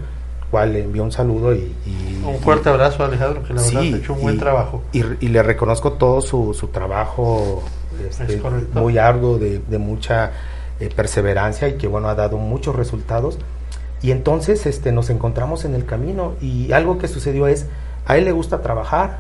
cual 0.51 0.73
le 0.73 0.83
envió 0.83 1.03
un 1.03 1.11
saludo 1.11 1.53
y... 1.53 1.75
y- 1.85 2.23
un 2.25 2.39
fuerte 2.39 2.69
abrazo 2.69 3.03
a 3.03 3.07
Alejandro 3.07 3.43
que 3.43 3.53
la 3.53 3.61
verdad 3.61 3.81
Sí, 3.81 3.93
ha 3.93 3.97
hecho 3.97 4.13
un 4.13 4.21
buen 4.21 4.35
y- 4.35 4.39
trabajo 4.39 4.81
Y, 4.93 5.03
y 5.19 5.27
le 5.29 5.43
reconozco 5.43 5.93
todo 5.93 6.21
su, 6.21 6.53
su 6.53 6.67
trabajo 6.69 7.63
este, 8.09 8.41
muy 8.73 8.97
arduo, 8.97 9.37
de, 9.37 9.59
de 9.59 9.77
mucha 9.77 10.31
eh, 10.79 10.89
perseverancia 10.95 11.67
y 11.67 11.73
que 11.73 11.87
bueno, 11.87 12.09
ha 12.09 12.15
dado 12.15 12.37
muchos 12.37 12.75
resultados. 12.75 13.37
Y 14.01 14.11
entonces 14.11 14.65
este, 14.65 14.91
nos 14.91 15.09
encontramos 15.09 15.65
en 15.65 15.73
el 15.75 15.85
camino 15.85 16.33
y 16.41 16.71
algo 16.73 16.97
que 16.97 17.07
sucedió 17.07 17.47
es, 17.47 17.67
a 18.05 18.17
él 18.17 18.25
le 18.25 18.31
gusta 18.31 18.61
trabajar, 18.61 19.19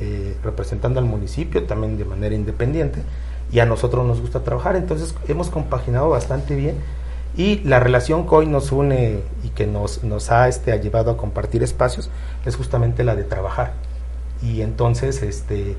eh, 0.00 0.36
representando 0.42 0.98
al 1.00 1.06
municipio 1.06 1.64
también 1.64 1.96
de 1.98 2.04
manera 2.04 2.34
independiente, 2.34 3.00
y 3.52 3.60
a 3.60 3.66
nosotros 3.66 4.06
nos 4.06 4.20
gusta 4.20 4.40
trabajar, 4.40 4.76
entonces 4.76 5.14
hemos 5.28 5.50
compaginado 5.50 6.08
bastante 6.08 6.56
bien 6.56 6.76
y 7.36 7.60
la 7.60 7.80
relación 7.80 8.26
que 8.26 8.34
hoy 8.34 8.46
nos 8.46 8.72
une 8.72 9.20
y 9.42 9.48
que 9.50 9.66
nos, 9.66 10.02
nos 10.04 10.30
ha 10.30 10.48
este, 10.48 10.76
llevado 10.80 11.10
a 11.10 11.16
compartir 11.16 11.62
espacios 11.62 12.10
es 12.44 12.56
justamente 12.56 13.04
la 13.04 13.14
de 13.14 13.24
trabajar. 13.24 13.72
Y 14.42 14.60
entonces, 14.60 15.22
este, 15.22 15.76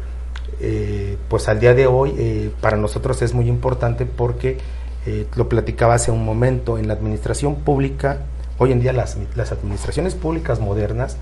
eh, 0.60 1.18
pues 1.30 1.48
al 1.50 1.60
día 1.60 1.74
de 1.74 1.86
hoy 1.86 2.13
eh, 2.18 2.51
para 2.62 2.77
nosotros 2.77 3.22
es 3.22 3.34
muy 3.34 3.48
importante 3.48 4.06
porque 4.06 4.58
eh, 5.06 5.27
lo 5.36 5.48
platicaba 5.50 5.96
hace 5.96 6.12
un 6.12 6.25
momento, 6.25 6.77
en 6.77 6.88
la 6.88 6.94
administración 6.94 7.56
pública, 7.56 8.20
hoy 8.58 8.72
en 8.72 8.80
día 8.80 8.94
las, 8.94 9.18
las 9.36 9.51
administraciones 9.51 10.15
públicas 10.15 10.60
modernas 10.60 11.18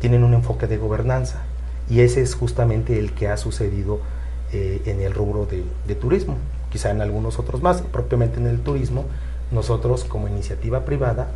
tienen 0.00 0.22
un 0.22 0.34
enfoque 0.34 0.66
de 0.66 0.76
gobernanza 0.76 1.38
y 1.88 2.00
ese 2.00 2.20
es 2.20 2.34
justamente 2.34 2.98
el 2.98 3.12
que 3.12 3.26
ha 3.26 3.38
sucedido 3.38 4.00
en 4.52 5.00
el 5.00 5.14
rubro 5.14 5.46
de, 5.46 5.62
de 5.86 5.94
turismo 5.94 6.36
quizá 6.70 6.90
en 6.90 7.00
algunos 7.00 7.38
otros 7.38 7.62
más, 7.62 7.82
propiamente 7.82 8.38
en 8.38 8.46
el 8.46 8.60
turismo, 8.60 9.04
nosotros 9.50 10.04
como 10.04 10.28
iniciativa 10.28 10.84
privada 10.84 11.28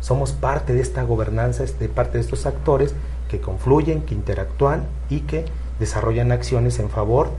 somos 0.00 0.32
parte 0.32 0.72
de 0.72 0.80
esta 0.80 1.02
gobernanza, 1.02 1.64
de 1.64 1.88
parte 1.88 2.16
de 2.16 2.24
estos 2.24 2.46
actores 2.46 2.94
que 3.28 3.40
confluyen, 3.40 4.00
que 4.02 4.14
interactúan 4.14 4.86
y 5.10 5.20
que 5.20 5.44
desarrollan 5.78 6.32
acciones 6.32 6.78
en 6.78 6.88
favor 6.88 7.30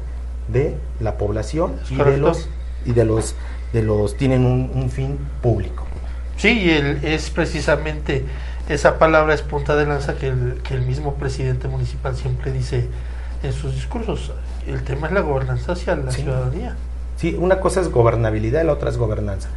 de 0.47 0.75
la 0.99 1.17
población 1.17 1.73
y 1.89 1.95
de 1.95 2.17
los 2.17 2.47
y 2.85 2.93
de 2.93 3.05
los 3.05 3.35
de 3.73 3.81
los 3.81 4.15
tienen 4.15 4.45
un, 4.45 4.89
fin 4.89 5.17
público. 5.41 5.85
Sí, 6.37 6.69
el, 6.69 7.03
es 7.03 7.29
precisamente 7.29 8.25
esa 8.69 8.99
palabra 8.99 9.33
es 9.33 9.41
punta 9.41 9.75
de 9.75 9.85
lanza 9.85 10.15
que 10.15 10.27
el, 10.27 10.61
que 10.63 10.75
el 10.75 10.81
mismo 10.81 11.15
presidente 11.15 11.67
municipal 11.67 12.15
siempre 12.15 12.51
dice 12.51 12.87
en 13.43 13.53
sus 13.53 13.73
discursos. 13.73 14.31
El 14.67 14.83
tema 14.83 15.07
es 15.07 15.13
la 15.13 15.21
gobernanza 15.21 15.73
hacia 15.73 15.95
la 15.95 16.11
ciudadanía. 16.11 16.75
Sí, 17.17 17.35
una 17.39 17.59
cosa 17.59 17.81
es 17.81 17.89
gobernabilidad 17.89 18.63
y 18.63 18.65
la 18.65 18.73
otra 18.73 18.89
es 18.89 18.97
gobernanza. 18.97 19.49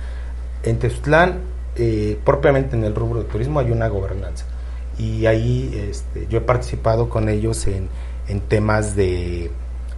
En 0.63 0.79
Tezutlán, 0.79 1.41
eh, 1.77 2.19
propiamente 2.25 2.77
en 2.77 2.85
el 2.85 2.95
rubro 2.95 3.23
de 3.23 3.29
turismo, 3.29 3.61
hay 3.61 3.71
una 3.71 3.89
gobernanza. 3.89 4.47
Y 4.99 5.27
ahí 5.27 5.89
este, 5.91 6.27
yo 6.29 6.39
he 6.39 6.41
participado 6.41 7.09
con 7.09 7.29
ellos 7.29 7.67
en, 7.67 7.89
temas 8.49 8.97
de, 8.97 9.51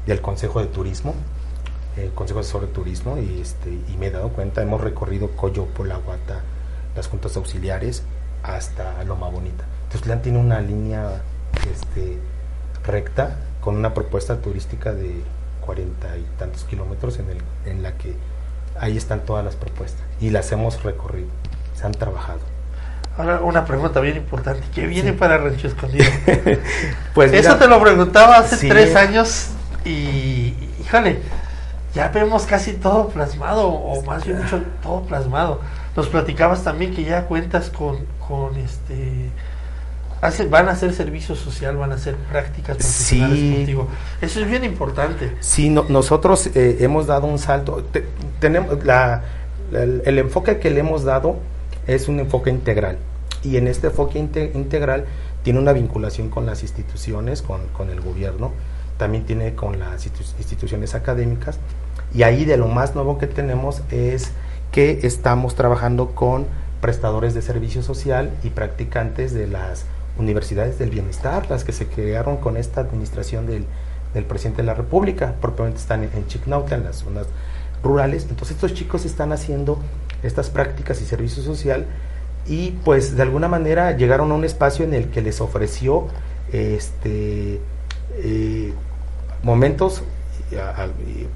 del 0.06 0.20
Consejo 0.20 0.60
de 0.60 0.66
Turismo, 0.66 1.14
el 1.96 2.10
Consejo 2.12 2.40
Asesor 2.40 2.62
de 2.62 2.68
Turismo, 2.68 3.18
y, 3.18 3.40
este, 3.40 3.70
y 3.70 3.96
me 3.98 4.06
he 4.06 4.10
dado 4.10 4.30
cuenta, 4.30 4.62
hemos 4.62 4.80
recorrido 4.80 5.30
Coyopo, 5.32 5.84
La 5.84 5.96
Guata, 5.96 6.42
las 6.94 7.08
juntas 7.08 7.36
auxiliares, 7.36 8.02
hasta 8.42 9.02
Loma 9.04 9.28
Bonita. 9.28 9.64
Tezutlán 9.90 10.22
tiene 10.22 10.38
una 10.38 10.60
línea 10.60 11.22
este, 11.70 12.18
recta 12.84 13.36
con 13.66 13.76
una 13.76 13.94
propuesta 13.94 14.36
turística 14.36 14.92
de 14.92 15.24
cuarenta 15.60 16.16
y 16.16 16.24
tantos 16.38 16.62
kilómetros 16.62 17.18
en, 17.18 17.30
el, 17.30 17.38
en 17.64 17.82
la 17.82 17.98
que 17.98 18.14
ahí 18.78 18.96
están 18.96 19.22
todas 19.22 19.44
las 19.44 19.56
propuestas 19.56 20.02
y 20.20 20.30
las 20.30 20.52
hemos 20.52 20.84
recorrido, 20.84 21.26
se 21.74 21.84
han 21.84 21.90
trabajado. 21.90 22.38
Ahora 23.18 23.40
una 23.40 23.64
pregunta 23.64 23.98
bien 23.98 24.18
importante, 24.18 24.62
¿qué 24.72 24.86
viene 24.86 25.14
para 25.14 25.38
Rancho 25.38 25.66
Escondido? 25.66 26.04
pues 27.14 27.32
Eso 27.32 27.56
te 27.56 27.66
lo 27.66 27.82
preguntaba 27.82 28.36
hace 28.36 28.68
tres 28.68 28.94
años 28.94 29.48
y, 29.84 30.54
híjole, 30.80 31.18
ya 31.92 32.06
vemos 32.10 32.46
casi 32.46 32.74
todo 32.74 33.08
plasmado, 33.08 33.66
o 33.66 34.00
más 34.04 34.24
bien 34.24 34.44
mucho 34.44 34.62
todo 34.80 35.02
plasmado. 35.02 35.60
Nos 35.96 36.06
platicabas 36.06 36.62
también 36.62 36.94
que 36.94 37.02
ya 37.02 37.24
cuentas 37.24 37.70
con, 37.70 37.98
con 38.28 38.56
este 38.58 39.32
van 40.50 40.68
a 40.68 40.72
hacer 40.72 40.92
servicio 40.92 41.34
social, 41.34 41.76
van 41.76 41.92
a 41.92 41.96
hacer 41.96 42.16
prácticas 42.16 42.76
profesionales 42.76 43.56
contigo. 43.56 43.88
Eso 44.20 44.40
es 44.40 44.48
bien 44.48 44.64
importante. 44.64 45.36
Sí, 45.40 45.68
nosotros 45.68 46.48
eh, 46.54 46.78
hemos 46.80 47.06
dado 47.06 47.26
un 47.26 47.38
salto. 47.38 47.84
tenemos 48.38 48.84
la, 48.84 49.22
el, 49.72 50.18
enfoque 50.18 50.58
que 50.58 50.70
le 50.70 50.80
hemos 50.80 51.04
dado 51.04 51.36
es 51.86 52.08
un 52.08 52.20
enfoque 52.20 52.50
integral. 52.50 52.98
Y 53.42 53.56
en 53.56 53.68
este 53.68 53.88
enfoque 53.88 54.18
integral 54.18 55.04
tiene 55.42 55.60
una 55.60 55.72
vinculación 55.72 56.30
con 56.30 56.46
las 56.46 56.62
instituciones, 56.62 57.42
con, 57.42 57.66
con 57.68 57.90
el 57.90 58.00
gobierno, 58.00 58.52
también 58.98 59.24
tiene 59.24 59.54
con 59.54 59.78
las 59.78 60.06
instituciones 60.06 60.94
académicas. 60.94 61.58
Y 62.14 62.22
ahí 62.22 62.44
de 62.44 62.56
lo 62.56 62.66
más 62.68 62.94
nuevo 62.94 63.18
que 63.18 63.26
tenemos 63.26 63.82
es 63.90 64.32
que 64.72 65.00
estamos 65.02 65.54
trabajando 65.54 66.14
con 66.14 66.46
prestadores 66.80 67.34
de 67.34 67.42
servicio 67.42 67.82
social 67.82 68.30
y 68.42 68.50
practicantes 68.50 69.32
de 69.32 69.46
las 69.46 69.84
universidades 70.18 70.78
del 70.78 70.90
bienestar, 70.90 71.48
las 71.50 71.64
que 71.64 71.72
se 71.72 71.86
crearon 71.86 72.36
con 72.38 72.56
esta 72.56 72.80
administración 72.80 73.46
del, 73.46 73.64
del 74.14 74.24
presidente 74.24 74.62
de 74.62 74.66
la 74.66 74.74
República, 74.74 75.34
propiamente 75.40 75.80
están 75.80 76.04
en, 76.04 76.10
en 76.14 76.72
en 76.72 76.84
las 76.84 76.96
zonas 76.96 77.26
rurales. 77.82 78.26
Entonces 78.28 78.56
estos 78.56 78.74
chicos 78.74 79.04
están 79.04 79.32
haciendo 79.32 79.78
estas 80.22 80.50
prácticas 80.50 81.00
y 81.02 81.04
servicio 81.04 81.42
social 81.42 81.86
y 82.46 82.72
pues 82.84 83.16
de 83.16 83.22
alguna 83.22 83.48
manera 83.48 83.96
llegaron 83.96 84.30
a 84.32 84.34
un 84.34 84.44
espacio 84.44 84.84
en 84.84 84.94
el 84.94 85.10
que 85.10 85.20
les 85.20 85.40
ofreció 85.40 86.06
este 86.52 87.60
eh, 88.18 88.72
momentos 89.42 90.02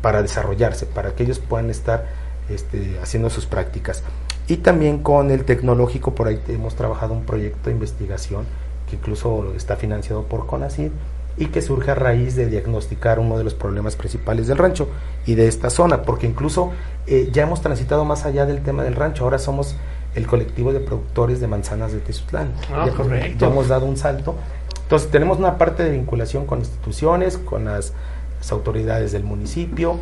para 0.03 0.23
desarrollarse, 0.23 0.87
para 0.87 1.15
que 1.15 1.25
ellos 1.25 1.41
puedan 1.41 1.69
estar 1.69 2.07
este, 2.49 2.97
haciendo 3.03 3.29
sus 3.29 3.47
prácticas. 3.47 4.03
Y 4.47 4.59
también 4.59 5.03
con 5.03 5.31
el 5.31 5.45
tecnológico, 5.45 6.15
por 6.15 6.29
ahí 6.29 6.41
hemos 6.49 6.75
trabajado 6.75 7.15
un 7.15 7.25
proyecto 7.25 7.71
de 7.71 7.73
investigación 7.73 8.47
que 8.91 8.97
incluso 8.97 9.53
está 9.57 9.77
financiado 9.77 10.25
por 10.25 10.47
CONACYT 10.47 10.93
y 11.37 11.47
que 11.47 11.63
surge 11.63 11.93
a 11.93 11.95
raíz 11.95 12.35
de 12.37 12.47
diagnosticar 12.47 13.19
uno 13.19 13.39
de 13.39 13.45
los 13.45 13.55
problemas 13.55 13.97
principales 13.97 14.47
del 14.49 14.59
rancho 14.59 14.89
y 15.27 15.37
de 15.37 15.49
esta 15.49 15.71
zona, 15.71 16.03
porque 16.03 16.27
incluso 16.27 16.73
eh, 17.07 17.31
ya 17.33 17.45
hemos 17.45 17.63
transitado 17.63 18.05
más 18.05 18.27
allá 18.27 18.45
del 18.47 18.63
tema 18.63 18.83
del 18.83 18.97
rancho, 18.97 19.25
ahora 19.25 19.39
somos 19.39 19.77
el 20.15 20.27
colectivo 20.27 20.73
de 20.73 20.81
productores 20.81 21.41
de 21.41 21.47
manzanas 21.47 21.93
de 21.93 22.01
Tezutlán. 22.01 22.53
Ah, 22.73 22.85
ya, 22.87 22.93
correcto. 22.93 23.39
ya 23.39 23.47
hemos 23.47 23.69
dado 23.69 23.87
un 23.87 23.97
salto. 23.97 24.35
Entonces 24.83 25.09
tenemos 25.11 25.39
una 25.39 25.57
parte 25.57 25.85
de 25.85 25.91
vinculación 25.91 26.47
con 26.47 26.59
instituciones, 26.59 27.39
con 27.39 27.65
las, 27.65 27.93
las 28.39 28.53
autoridades 28.53 29.13
del 29.13 29.23
municipio 29.23 29.99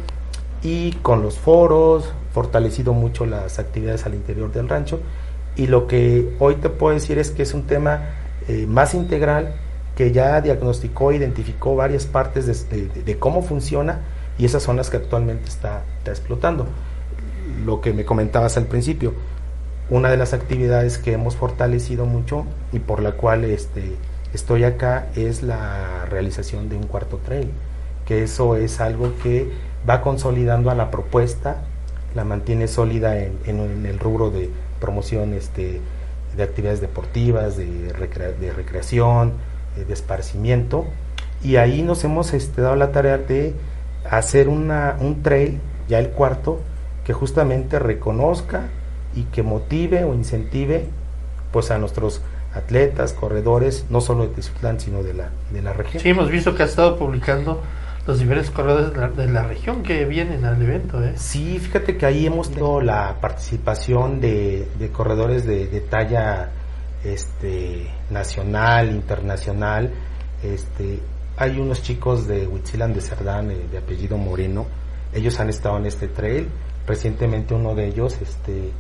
y 0.62 0.92
con 1.02 1.23
los 1.23 1.38
foros, 1.38 2.11
fortalecido 2.33 2.95
mucho 2.95 3.26
las 3.26 3.59
actividades 3.59 4.07
al 4.07 4.14
interior 4.14 4.50
del 4.50 4.68
rancho 4.68 4.99
y 5.59 5.66
lo 5.66 5.88
que 5.88 6.35
hoy 6.38 6.54
te 6.54 6.71
puedo 6.71 6.95
decir 6.95 7.18
es 7.18 7.33
que 7.33 7.42
es 7.42 7.52
un 7.52 7.64
tema 7.64 8.00
eh, 8.49 8.67
más 8.67 8.95
integral 8.95 9.55
que 9.95 10.12
ya 10.12 10.40
diagnosticó, 10.40 11.12
identificó 11.12 11.76
varias 11.76 12.07
partes 12.07 12.47
de, 12.71 13.19
cómo 13.19 13.43
funciona 13.43 14.00
y 14.38 14.45
esas 14.45 14.62
son 14.62 14.76
las 14.76 14.90
que 14.90 14.97
actualmente 14.97 15.49
está, 15.49 15.83
explotando. 16.07 16.67
Lo 17.67 17.81
que 17.81 17.93
me 17.93 18.05
comentabas 18.05 18.57
al 18.57 18.67
principio, 18.67 19.12
una 19.90 20.09
de 20.09 20.17
las 20.17 20.33
actividades 20.33 20.99
que 20.99 21.12
hemos 21.12 21.37
fortalecido 21.37 22.07
mucho 22.07 22.45
y 22.73 22.78
por 22.78 23.02
la 23.02 23.12
cual 23.12 23.45
este, 23.45 23.97
estoy 24.33 24.64
acá 24.64 25.09
es 25.17 25.43
la 25.43 26.07
realización 26.09 26.69
de 26.69 26.76
un 26.76 26.85
cuarto 26.85 27.19
trail, 27.19 27.50
que 28.07 28.23
eso 28.23 28.57
es 28.57 28.81
algo 28.81 29.12
que 29.23 29.50
va 29.88 30.00
consolidando 30.00 30.71
a 30.71 30.75
la 30.75 30.90
propuesta, 30.90 31.64
la 32.14 32.25
mantiene 32.25 32.69
sólida 32.69 33.19
en, 33.19 33.37
en 33.47 33.85
el 33.85 33.99
rubro 33.99 34.31
de 34.31 34.49
promoción 34.81 35.35
este, 35.35 35.81
de 36.38 36.45
actividades 36.45 36.80
deportivas, 36.80 37.57
de, 37.57 37.92
recreación, 37.92 39.33
eh, 39.76 39.85
de 39.85 39.92
esparcimiento. 39.92 40.87
Y 41.42 41.57
ahí 41.57 41.83
nos 41.83 42.04
hemos 42.04 42.33
este, 42.33 42.62
dado 42.62 42.76
la 42.76 42.92
tarea 42.92 43.18
de 43.18 43.54
hacer 44.09 44.49
una, 44.49 44.97
un 45.00 45.23
trail, 45.23 45.61
ya 45.88 45.99
el 45.99 46.11
cuarto, 46.11 46.61
que 47.04 47.12
justamente 47.12 47.78
reconozca 47.78 48.68
y 49.14 49.25
que 49.25 49.42
motive 49.42 50.04
o 50.04 50.14
incentive 50.14 50.87
pues 51.52 51.71
a 51.71 51.78
nuestros 51.78 52.23
atletas, 52.54 53.12
corredores, 53.12 53.87
no 53.90 54.00
solo 54.00 54.25
de 54.25 54.35
Tizutlán, 54.35 54.80
sino 54.80 55.02
de 55.02 55.14
la, 55.14 55.30
de 55.50 55.62
la 55.62 55.73
región. 55.73 56.02
Sí, 56.02 56.11
hemos 56.11 56.30
visto 56.30 56.54
que 56.54 56.62
ha 56.62 56.66
estado 56.66 56.97
publicando 56.99 57.61
los 58.09 58.21
diferentes 58.21 58.50
corredores 58.50 59.17
de 59.19 59.29
la, 59.29 59.43
región 59.43 59.83
que 59.83 60.07
vienen 60.07 60.43
al 60.47 60.62
evento. 60.62 61.05
¿eh? 61.05 61.12
Sí, 61.17 61.59
fíjate 61.59 61.99
que 61.99 62.07
ahí 62.07 62.25
hemos 62.25 62.49
tenido 62.49 62.81
la 62.81 63.21
participación 63.21 64.19
de, 64.19 64.67
corredores 64.95 65.45
de, 65.45 65.67
talla 65.91 66.49
este, 67.05 67.87
nacional, 68.09 68.93
internacional. 68.93 69.93
Este, 70.43 71.00
hay 71.37 71.61
unos 71.61 71.83
chicos 71.83 72.27
de 72.27 72.47
Huitzilan 72.47 72.95
de 72.95 73.03
Cerdán, 73.03 73.50
eh, 73.50 73.67
de 73.71 73.77
apellido 73.77 74.17
Moreno, 74.17 74.65
ellos 75.12 75.38
han 75.38 75.50
estado 75.50 75.77
en 75.77 75.85
este 75.85 76.09
trail. 76.09 76.49
Recientemente 76.87 77.53
uno 77.53 77.75
de 77.75 77.88
ellos, 77.88 78.17
este, 78.23 78.71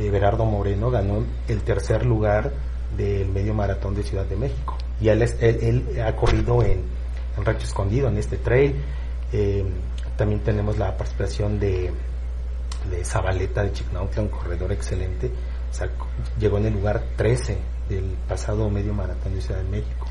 Everardo 0.00 0.46
Moreno, 0.46 0.90
ganó 0.90 1.22
el 1.46 1.62
tercer 1.62 2.04
lugar 2.04 2.50
del 2.96 3.28
medio 3.28 3.54
maratón 3.54 3.94
de 3.94 4.02
Ciudad 4.02 4.26
de 4.26 4.34
México. 4.34 4.76
Y 5.00 5.10
él, 5.10 5.22
él 5.22 6.02
ha 6.04 6.16
corrido 6.16 6.60
en 6.64 6.93
en 7.36 7.44
Rancho 7.44 7.66
Escondido, 7.66 8.08
en 8.08 8.18
este 8.18 8.36
trail. 8.36 8.76
Eh, 9.32 9.64
también 10.16 10.40
tenemos 10.40 10.78
la 10.78 10.96
participación 10.96 11.58
de, 11.58 11.92
de 12.90 13.04
Zabaleta 13.04 13.62
de 13.62 13.72
Chicnautla, 13.72 14.22
un 14.22 14.28
corredor 14.28 14.72
excelente. 14.72 15.30
llegó 16.38 16.58
en 16.58 16.66
el 16.66 16.74
lugar 16.74 17.02
13 17.16 17.58
del 17.88 18.16
pasado 18.28 18.70
medio 18.70 18.94
maratón 18.94 19.34
de 19.34 19.40
Ciudad 19.40 19.60
de 19.60 19.68
México. 19.68 20.06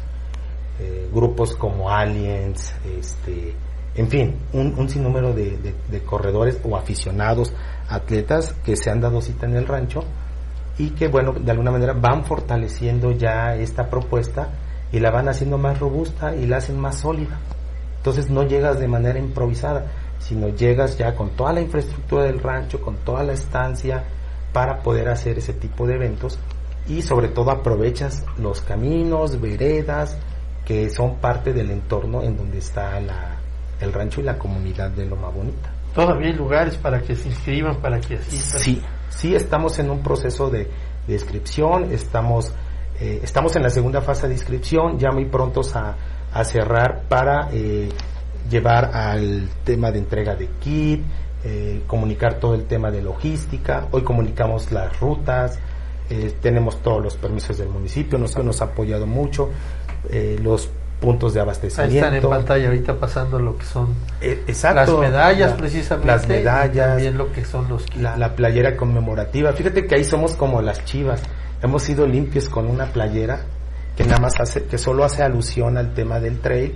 Eh, 0.80 1.10
grupos 1.14 1.56
como 1.56 1.90
Aliens, 1.90 2.74
este, 2.98 3.54
en 3.96 4.10
fin, 4.10 4.40
un, 4.54 4.74
un 4.78 4.90
sinnúmero 4.90 5.34
de 5.34 6.04
corredores 6.06 6.60
o 6.64 6.76
aficionados, 6.76 7.54
atletas 7.88 8.54
que 8.66 8.76
se 8.76 8.90
han 8.90 9.00
dado 9.00 9.22
cita 9.22 9.46
en 9.46 9.56
el 9.56 9.68
rancho 9.68 10.04
y 10.78 10.90
que, 10.92 11.08
bueno, 11.08 11.34
de 11.34 11.52
alguna 11.52 11.72
manera 11.72 11.94
van 11.94 12.26
fortaleciendo 12.26 13.12
ya 13.12 13.56
esta 13.56 13.90
propuesta 13.90 14.50
y 14.94 15.00
la 15.00 15.12
van 15.12 15.28
haciendo 15.28 15.58
más 15.58 15.80
robusta 15.80 16.34
y 16.34 16.46
la 16.46 16.58
hacen 16.58 16.80
más 16.80 17.00
sólida. 17.00 17.40
Entonces 17.98 18.30
no 18.30 18.44
llegas 18.44 18.80
de 18.80 18.88
manera 18.88 19.20
improvisada, 19.20 19.92
sino 20.20 20.50
llegas 20.50 20.98
ya 20.98 21.16
con 21.16 21.32
toda 21.32 21.52
la 21.52 21.62
infraestructura 21.62 22.24
del 22.24 22.40
rancho, 22.40 22.80
con 22.80 22.98
toda 22.98 23.24
la 23.24 23.34
estancia 23.34 24.06
para 24.54 24.82
poder 24.82 25.10
hacer 25.10 25.40
ese 25.40 25.54
tipo 25.54 25.86
de 25.88 25.96
eventos 25.96 26.40
y 26.88 27.02
sobre 27.02 27.30
todo 27.30 27.52
aprovechas 27.52 28.24
los 28.38 28.62
caminos, 28.62 29.42
veredas 29.42 30.18
que 30.64 30.90
son 30.90 31.18
parte 31.18 31.54
del 31.54 31.72
entorno 31.72 32.22
en 32.22 32.38
donde 32.38 32.60
está 32.60 33.00
la, 33.00 33.38
el 33.80 33.92
rancho 33.92 34.22
y 34.22 34.24
la 34.24 34.38
comunidad 34.38 34.92
de 34.92 35.06
Loma 35.06 35.30
Bonita. 35.30 35.74
Todavía 35.94 36.30
hay 36.30 36.36
lugares 36.36 36.78
para 36.78 37.02
que 37.02 37.16
se 37.16 37.30
inscriban, 37.30 37.82
para 37.82 38.00
que 38.00 38.16
asistan. 38.16 38.62
Sí, 38.62 38.82
sí 39.10 39.36
estamos 39.36 39.78
en 39.80 39.90
un 39.90 40.02
proceso 40.02 40.50
de, 40.50 40.70
de 41.08 41.14
inscripción, 41.14 41.92
estamos, 41.92 42.54
eh, 43.00 43.20
estamos 43.24 43.56
en 43.56 43.64
la 43.64 43.70
segunda 43.70 44.02
fase 44.02 44.28
de 44.28 44.34
inscripción, 44.34 44.98
ya 45.00 45.12
muy 45.12 45.26
prontos 45.26 45.76
a, 45.76 45.96
a 46.34 46.44
cerrar 46.44 47.04
para 47.10 47.50
eh, 47.52 47.90
llevar 48.50 48.92
al 48.96 49.50
tema 49.64 49.92
de 49.92 50.00
entrega 50.00 50.36
de 50.36 50.48
kit, 50.60 51.02
eh, 51.46 51.82
comunicar 51.88 52.36
todo 52.36 52.54
el 52.56 52.66
tema 52.66 52.92
de 52.92 53.02
logística, 53.02 53.88
hoy 53.92 54.02
comunicamos 54.04 54.72
las 54.72 55.00
rutas, 55.00 55.60
eh, 56.10 56.34
tenemos 56.42 56.82
todos 56.82 57.02
los 57.04 57.16
permisos 57.16 57.58
del 57.58 57.70
municipio, 57.70 58.18
nos, 58.18 58.38
nos 58.38 58.62
ha 58.62 58.66
apoyado 58.66 59.06
mucho, 59.08 59.50
los 60.42 60.70
puntos 61.00 61.34
de 61.34 61.40
Ahí 61.40 61.44
abastecimiento. 61.44 61.96
están 61.98 62.16
en 62.16 62.30
pantalla 62.30 62.68
ahorita 62.68 62.98
pasando 63.00 63.40
lo 63.40 63.58
que 63.58 63.66
son 63.66 63.88
Eh, 64.22 64.44
exacto, 64.48 65.02
las 65.02 65.10
medallas 65.12 65.52
la- 65.52 65.58
precisamente. 65.58 66.08
Las 66.08 66.24
y 66.26 66.28
medallas, 66.28 66.88
también 66.90 67.18
lo 67.18 67.32
que 67.32 67.44
son 67.46 67.68
los 67.70 67.96
la, 67.98 68.16
la 68.18 68.36
playera 68.36 68.76
conmemorativa. 68.78 69.52
Fíjate 69.54 69.86
que 69.86 69.96
ahí 69.96 70.04
somos 70.04 70.34
como 70.36 70.62
las 70.62 70.84
chivas. 70.86 71.22
Hemos 71.64 71.84
sido 71.84 72.06
limpios 72.06 72.50
con 72.50 72.68
una 72.68 72.88
playera 72.88 73.46
que 73.96 74.04
nada 74.04 74.20
más 74.20 74.34
hace, 74.38 74.66
que 74.66 74.78
solo 74.78 75.06
hace 75.06 75.24
alusión 75.24 75.78
al 75.78 75.94
tema 75.94 76.20
del 76.20 76.42
trail. 76.42 76.76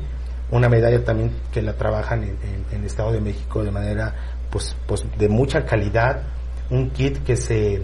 Una 0.49 0.69
medalla 0.69 1.03
también 1.03 1.33
que 1.51 1.61
la 1.61 1.73
trabajan 1.73 2.23
en, 2.23 2.65
el 2.71 2.85
Estado 2.85 3.11
de 3.11 3.19
México 3.19 3.61
de 3.65 3.71
manera, 3.71 4.15
pues, 4.49 4.77
pues, 4.87 5.05
de 5.17 5.27
mucha 5.27 5.65
calidad. 5.65 6.23
Un 6.69 6.91
kit 6.91 7.21
que 7.25 7.35
se, 7.35 7.83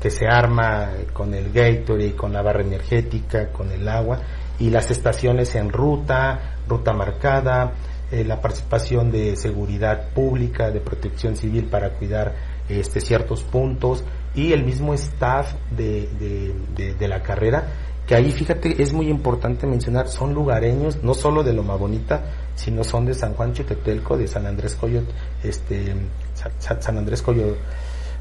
que 0.00 0.10
se 0.10 0.28
arma 0.28 0.92
con 1.12 1.34
el 1.34 1.52
Gatorade, 1.52 2.14
con 2.14 2.32
la 2.32 2.42
barra 2.42 2.62
energética, 2.62 3.50
con 3.50 3.72
el 3.72 3.88
agua 3.88 4.20
y 4.60 4.70
las 4.70 4.92
estaciones 4.92 5.56
en 5.56 5.70
ruta, 5.70 6.58
ruta 6.68 6.92
marcada, 6.92 7.72
eh, 8.12 8.24
la 8.24 8.40
participación 8.40 9.10
de 9.10 9.34
seguridad 9.34 10.10
pública, 10.10 10.70
de 10.70 10.78
protección 10.78 11.34
civil 11.34 11.66
para 11.66 11.94
cuidar 11.94 12.32
este, 12.68 13.00
ciertos 13.00 13.42
puntos 13.42 14.04
y 14.34 14.52
el 14.52 14.64
mismo 14.64 14.94
staff 14.94 15.52
de, 15.76 16.08
de, 16.18 16.54
de- 16.76 16.94
de 16.94 17.08
la 17.08 17.22
carrera, 17.22 17.64
que 18.06 18.14
ahí 18.14 18.30
fíjate 18.32 18.82
es 18.82 18.92
muy 18.92 19.08
importante 19.08 19.66
mencionar, 19.66 20.08
son 20.08 20.34
lugareños, 20.34 21.02
no 21.02 21.14
solo 21.14 21.42
de 21.42 21.52
Loma 21.54 21.76
Bonita, 21.76 22.22
sino 22.54 22.84
son 22.84 23.06
de 23.06 23.14
San 23.14 23.34
Juan 23.34 23.52
Chitetelco, 23.54 24.16
de 24.16 24.28
San 24.28 24.46
Andrés 24.46 24.74
Coyot, 24.74 25.04
este, 25.42 25.94
Sa- 26.34 26.50
Sa- 26.58 26.80
San 26.82 26.98
Andrés 26.98 27.22
Coyot, 27.22 27.56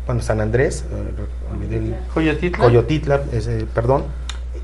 bueno, 0.06 0.22
San 0.22 0.40
Andrés, 0.42 0.86
eh, 0.90 1.54
olvidé 1.54 1.78
el- 1.78 1.96
Coyotitla. 2.14 2.64
Coyotitla, 2.66 3.24
ese, 3.32 3.66
perdón, 3.66 4.04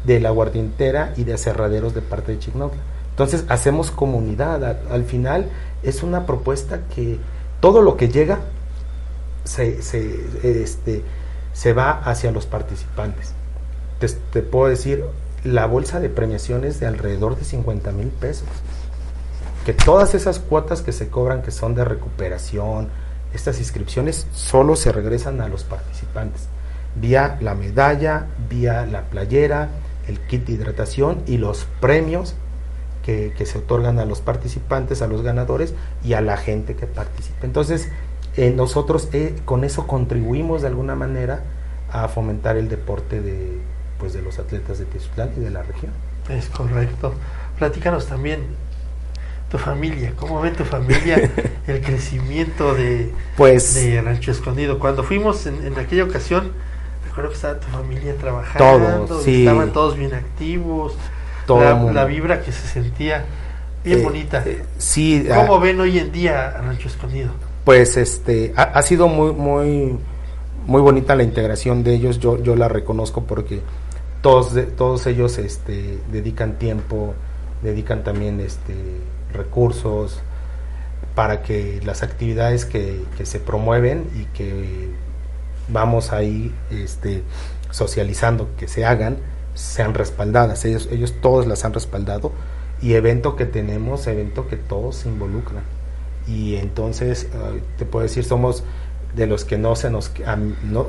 de 0.05 0.19
la 0.19 0.29
Guardientera 0.29 1.13
y 1.17 1.23
de 1.25 1.33
Aserraderos 1.33 1.93
de 1.93 2.01
parte 2.01 2.31
de 2.33 2.39
Chignautla. 2.39 2.79
Entonces 3.11 3.43
hacemos 3.49 3.91
comunidad. 3.91 4.63
Al, 4.63 4.79
al 4.89 5.03
final 5.03 5.49
es 5.83 6.03
una 6.03 6.25
propuesta 6.25 6.81
que 6.95 7.17
todo 7.59 7.81
lo 7.81 7.97
que 7.97 8.07
llega 8.07 8.39
se, 9.43 9.81
se, 9.81 10.19
este, 10.43 11.03
se 11.59 11.73
va 11.73 11.91
hacia 11.91 12.31
los 12.31 12.45
participantes. 12.45 13.33
Te, 13.99 14.41
puedo 14.41 14.69
decir, 14.69 15.03
la 15.43 15.65
bolsa 15.65 15.99
de 15.99 16.07
premiaciones 16.07 16.79
de 16.79 16.87
alrededor 16.87 17.37
de 17.37 17.43
50 17.43 17.91
mil 17.91 18.07
pesos. 18.07 18.47
Que 19.65 19.73
todas 19.73 20.15
esas 20.15 20.39
cuotas 20.39 20.81
que 20.81 20.93
se 20.93 21.09
cobran, 21.09 21.41
que 21.41 21.51
son 21.51 21.75
de 21.75 21.83
recuperación, 21.83 22.87
estas 23.33 23.59
inscripciones, 23.59 24.25
solo 24.31 24.77
se 24.77 24.93
regresan 24.93 25.41
a 25.41 25.49
los 25.49 25.65
participantes. 25.65 26.47
Vía 26.95 27.37
la 27.41 27.55
medalla, 27.55 28.27
vía 28.49 28.85
la 28.85 29.01
playera, 29.09 29.67
el 30.07 30.17
kit 30.17 30.45
de 30.45 30.53
hidratación 30.53 31.23
y 31.27 31.39
los 31.39 31.67
premios 31.81 32.35
que, 33.03 33.33
que 33.37 33.45
se 33.45 33.57
otorgan 33.57 33.99
a 33.99 34.05
los 34.05 34.21
participantes, 34.21 35.01
a 35.01 35.07
los 35.07 35.23
ganadores 35.23 35.73
y 36.05 36.13
a 36.13 36.21
la 36.21 36.37
gente 36.37 36.77
que 36.77 36.87
participa. 36.87 37.45
Entonces, 37.45 37.89
eh, 38.37 38.51
nosotros 38.55 39.09
eh, 39.13 39.35
con 39.45 39.63
eso 39.63 39.87
contribuimos 39.87 40.61
de 40.61 40.67
alguna 40.67 40.95
manera 40.95 41.43
a 41.91 42.07
fomentar 42.07 42.57
el 42.57 42.69
deporte 42.69 43.21
de, 43.21 43.59
pues, 43.99 44.13
de 44.13 44.21
los 44.21 44.39
atletas 44.39 44.79
de 44.79 44.85
Tizutlán 44.85 45.31
y 45.37 45.39
de 45.39 45.49
la 45.49 45.63
región. 45.63 45.91
Es 46.29 46.47
correcto. 46.47 47.13
Platícanos 47.57 48.05
también 48.07 48.41
tu 49.49 49.57
familia, 49.57 50.13
¿cómo 50.15 50.41
ve 50.41 50.51
tu 50.51 50.63
familia 50.63 51.29
el 51.67 51.81
crecimiento 51.81 52.75
de, 52.75 53.11
Pues 53.35 53.73
de 53.73 54.01
Rancho 54.01 54.31
Escondido? 54.31 54.77
Cuando 54.77 55.03
fuimos 55.03 55.45
en, 55.47 55.65
en 55.65 55.77
aquella 55.79 56.03
ocasión, 56.03 56.51
recuerdo 57.07 57.31
que 57.31 57.35
estaba 57.35 57.59
tu 57.59 57.67
familia 57.67 58.15
trabajando, 58.15 59.05
Todos, 59.07 59.23
sí. 59.23 59.39
estaban 59.39 59.73
todos 59.73 59.97
bien 59.97 60.13
activos, 60.13 60.95
Todo 61.47 61.91
la, 61.91 62.05
vibra 62.05 62.41
que 62.41 62.51
se 62.51 62.67
sentía 62.67 63.25
bien 63.83 63.99
eh, 63.99 64.03
bonita. 64.03 64.43
eh, 64.45 64.63
sí, 64.77 65.25
¿Cómo 65.27 65.55
ah, 65.55 65.59
ven 65.59 65.79
hoy 65.79 65.97
en 65.97 66.11
día 66.11 66.49
a 66.49 66.61
Rancho 66.61 66.87
Escondido? 66.87 67.31
Pues 67.69 67.97
este 67.97 68.51
ha, 68.55 68.81
sido 68.81 69.07
muy 69.07 69.31
muy 69.31 69.95
muy 70.65 70.81
bonita 70.81 71.15
la 71.15 71.21
integración 71.21 71.83
de 71.83 71.93
ellos. 71.93 72.17
Yo 72.17 72.41
yo 72.41 72.55
la 72.55 72.67
reconozco 72.67 73.25
porque 73.25 73.61
todos 74.23 74.57
todos 74.75 75.05
ellos 75.05 75.37
este 75.37 75.99
dedican 76.11 76.57
tiempo 76.57 77.13
dedican 77.61 78.03
también 78.03 78.39
este 78.39 78.73
recursos 79.33 80.19
para 81.13 81.43
que 81.43 81.79
las 81.85 82.01
actividades 82.01 82.65
que, 82.65 83.03
que 83.15 83.27
se 83.27 83.39
promueven 83.39 84.09
y 84.19 84.25
que 84.35 84.89
vamos 85.67 86.11
ahí 86.11 86.51
este 86.71 87.21
socializando 87.69 88.49
que 88.57 88.67
se 88.67 88.83
hagan 88.83 89.17
sean 89.53 89.93
respaldadas. 89.93 90.65
Ellos 90.65 90.89
ellos 90.91 91.13
todos 91.21 91.45
las 91.45 91.63
han 91.65 91.75
respaldado 91.75 92.31
y 92.81 92.95
evento 92.95 93.35
que 93.35 93.45
tenemos 93.45 94.07
evento 94.07 94.47
que 94.47 94.55
todos 94.55 94.95
se 94.95 95.07
involucran 95.07 95.61
y 96.29 96.55
entonces 96.57 97.27
eh, 97.33 97.61
te 97.77 97.85
puedo 97.85 98.03
decir 98.03 98.23
somos 98.23 98.63
de 99.15 99.25
los 99.25 99.43
que 99.43 99.57
no 99.57 99.75
se 99.75 99.89
nos 99.89 100.11
a 100.25 100.35
no, 100.35 100.85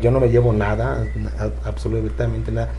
yo 0.00 0.10
no 0.10 0.20
me 0.20 0.28
llevo 0.28 0.52
nada 0.52 1.06
absolutamente 1.64 2.52
nada. 2.52 2.70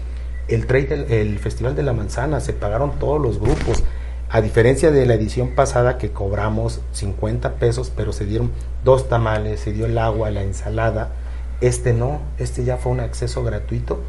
El 0.47 0.67
trade 0.67 1.21
el 1.21 1.39
festival 1.39 1.75
de 1.75 1.81
la 1.81 1.93
manzana 1.93 2.39
se 2.39 2.53
pagaron 2.53 2.99
todos 2.99 3.19
los 3.19 3.39
grupos 3.39 3.83
a 4.29 4.41
diferencia 4.41 4.91
de 4.91 5.05
la 5.05 5.15
edición 5.15 5.55
pasada 5.55 5.97
que 5.97 6.11
cobramos 6.11 6.81
50 6.91 7.53
pesos 7.55 7.91
pero 7.95 8.13
se 8.13 8.25
dieron 8.25 8.51
dos 8.83 9.09
tamales 9.09 9.61
se 9.61 9.73
dio 9.73 9.87
el 9.87 9.97
agua 9.97 10.29
la 10.29 10.43
ensalada. 10.43 11.13
Este 11.61 11.93
no 11.93 12.21
este 12.37 12.63
ya 12.63 12.77
fue 12.77 12.91
un 12.91 12.99
acceso 12.99 13.43
gratuito 13.43 14.01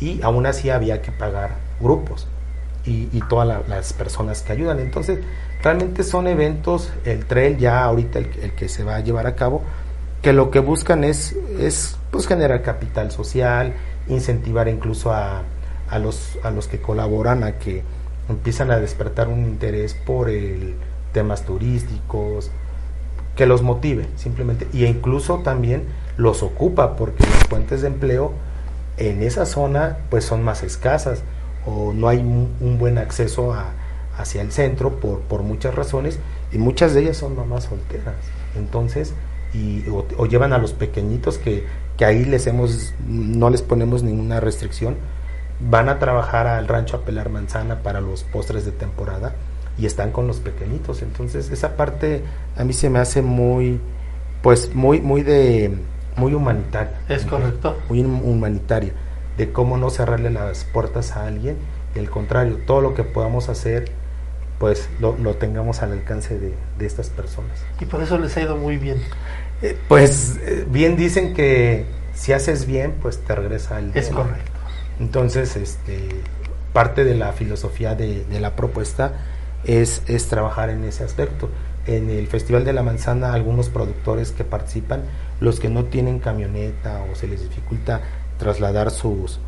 y 0.00 0.22
aún 0.22 0.46
así 0.46 0.70
había 0.70 1.02
que 1.02 1.12
pagar 1.12 1.56
grupos 1.80 2.26
y, 2.86 3.08
y 3.12 3.22
todas 3.28 3.46
la- 3.48 3.62
las 3.68 3.92
personas 3.92 4.42
que 4.42 4.52
ayudan. 4.52 4.78
Entonces, 4.78 5.18
realmente 5.62 6.02
son 6.04 6.26
eventos, 6.28 6.90
el 7.04 7.26
trail 7.26 7.58
ya 7.58 7.84
ahorita 7.84 8.18
el, 8.20 8.30
el 8.42 8.52
que 8.52 8.68
se 8.68 8.84
va 8.84 8.96
a 8.96 9.00
llevar 9.00 9.26
a 9.26 9.34
cabo, 9.34 9.62
que 10.22 10.32
lo 10.32 10.50
que 10.50 10.60
buscan 10.60 11.04
es, 11.04 11.34
es 11.58 11.96
pues 12.10 12.26
generar 12.26 12.62
capital 12.62 13.10
social, 13.10 13.74
incentivar 14.08 14.68
incluso 14.68 15.12
a, 15.12 15.42
a 15.90 15.98
los, 15.98 16.38
a 16.42 16.50
los 16.50 16.68
que 16.68 16.80
colaboran 16.80 17.44
a 17.44 17.52
que 17.58 17.82
empiezan 18.28 18.70
a 18.70 18.78
despertar 18.78 19.28
un 19.28 19.40
interés 19.44 19.94
por 19.94 20.28
el 20.30 20.74
temas 21.12 21.44
turísticos, 21.44 22.50
que 23.36 23.46
los 23.46 23.62
motive 23.62 24.06
simplemente, 24.16 24.66
y 24.72 24.84
incluso 24.84 25.38
también 25.38 25.84
los 26.16 26.42
ocupa, 26.42 26.96
porque 26.96 27.24
las 27.24 27.44
fuentes 27.48 27.82
de 27.82 27.88
empleo 27.88 28.32
en 28.96 29.22
esa 29.22 29.44
zona 29.46 29.98
pues 30.10 30.24
son 30.24 30.42
más 30.42 30.62
escasas 30.62 31.22
o 31.66 31.92
no 31.92 32.08
hay 32.08 32.18
un, 32.18 32.78
buen 32.78 32.98
acceso 32.98 33.52
a, 33.52 33.72
hacia 34.16 34.42
el 34.42 34.52
centro 34.52 35.00
por, 35.00 35.20
por 35.22 35.42
muchas 35.42 35.74
razones 35.74 36.18
y 36.52 36.58
muchas 36.58 36.94
de 36.94 37.02
ellas 37.02 37.16
son 37.18 37.36
mamás 37.36 37.64
solteras. 37.64 38.14
Entonces 38.56 39.14
y 39.54 39.88
o, 39.88 40.06
o 40.18 40.26
llevan 40.26 40.52
a 40.52 40.58
los 40.58 40.72
pequeñitos 40.72 41.38
que, 41.38 41.64
que 41.96 42.04
ahí 42.04 42.24
les 42.24 42.46
hemos 42.46 42.94
no 43.06 43.50
les 43.50 43.62
ponemos 43.62 44.02
ninguna 44.02 44.40
restricción 44.40 44.96
van 45.60 45.88
a 45.88 45.98
trabajar 45.98 46.46
al 46.46 46.68
rancho 46.68 46.96
a 46.96 47.04
pelar 47.04 47.30
manzana 47.30 47.82
para 47.82 48.00
los 48.00 48.24
postres 48.24 48.64
de 48.66 48.72
temporada 48.72 49.34
y 49.78 49.86
están 49.86 50.10
con 50.12 50.26
los 50.26 50.40
pequeñitos. 50.40 51.02
Entonces 51.02 51.50
esa 51.50 51.76
parte 51.76 52.22
a 52.56 52.64
mí 52.64 52.72
se 52.72 52.90
me 52.90 52.98
hace 52.98 53.22
muy 53.22 53.80
pues 54.42 54.74
muy 54.74 55.00
muy 55.00 55.22
de 55.22 55.76
muy 56.16 56.34
humanitaria. 56.34 56.92
Es 57.08 57.24
correcto. 57.24 57.76
muy 57.88 58.00
hum- 58.02 58.22
humanitaria, 58.24 58.92
de 59.36 59.52
cómo 59.52 59.76
no 59.76 59.90
cerrarle 59.90 60.30
las 60.30 60.64
puertas 60.64 61.16
a 61.16 61.26
alguien, 61.26 61.56
y 61.94 61.98
al 61.98 62.10
contrario, 62.10 62.58
todo 62.66 62.80
lo 62.80 62.94
que 62.94 63.04
podamos 63.04 63.48
hacer 63.48 63.90
pues 64.58 64.88
lo, 65.00 65.16
lo 65.18 65.34
tengamos 65.34 65.82
al 65.82 65.92
alcance 65.92 66.38
de, 66.38 66.54
de, 66.78 66.86
estas 66.86 67.10
personas. 67.10 67.58
Y 67.80 67.84
por 67.84 68.02
eso 68.02 68.18
les 68.18 68.36
ha 68.36 68.42
ido 68.42 68.56
muy 68.56 68.78
bien. 68.78 68.96
Eh, 69.62 69.76
pues 69.88 70.38
eh, 70.42 70.66
bien 70.68 70.96
dicen 70.96 71.34
que 71.34 71.84
si 72.14 72.32
haces 72.32 72.66
bien, 72.66 72.94
pues 73.00 73.18
te 73.18 73.34
regresa 73.34 73.78
el 73.78 73.90
Es 73.94 74.08
correcto. 74.08 74.50
Entonces, 74.98 75.56
este, 75.56 76.08
parte 76.72 77.04
de 77.04 77.14
la 77.14 77.32
filosofía 77.32 77.94
de, 77.94 78.24
de 78.24 78.40
la 78.40 78.56
propuesta 78.56 79.12
es, 79.64 80.02
es, 80.06 80.26
trabajar 80.28 80.70
en 80.70 80.84
ese 80.84 81.04
aspecto. 81.04 81.50
En 81.86 82.10
el 82.10 82.26
Festival 82.26 82.64
de 82.64 82.72
la 82.72 82.82
Manzana, 82.82 83.32
algunos 83.32 83.68
productores 83.68 84.32
que 84.32 84.44
participan, 84.44 85.02
los 85.40 85.60
que 85.60 85.68
no 85.68 85.84
tienen 85.84 86.18
camioneta 86.18 87.04
o 87.10 87.14
se 87.14 87.28
les 87.28 87.42
dificulta 87.42 88.00
trasladar 88.38 88.90
sus, 88.90 89.38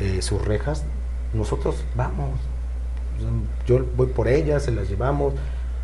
eh, 0.00 0.22
sus 0.22 0.44
rejas, 0.44 0.84
nosotros 1.32 1.84
vamos. 1.94 2.30
Yo 3.66 3.84
voy 3.96 4.08
por 4.08 4.28
ellas, 4.28 4.64
se 4.64 4.72
las 4.72 4.88
llevamos, 4.88 5.34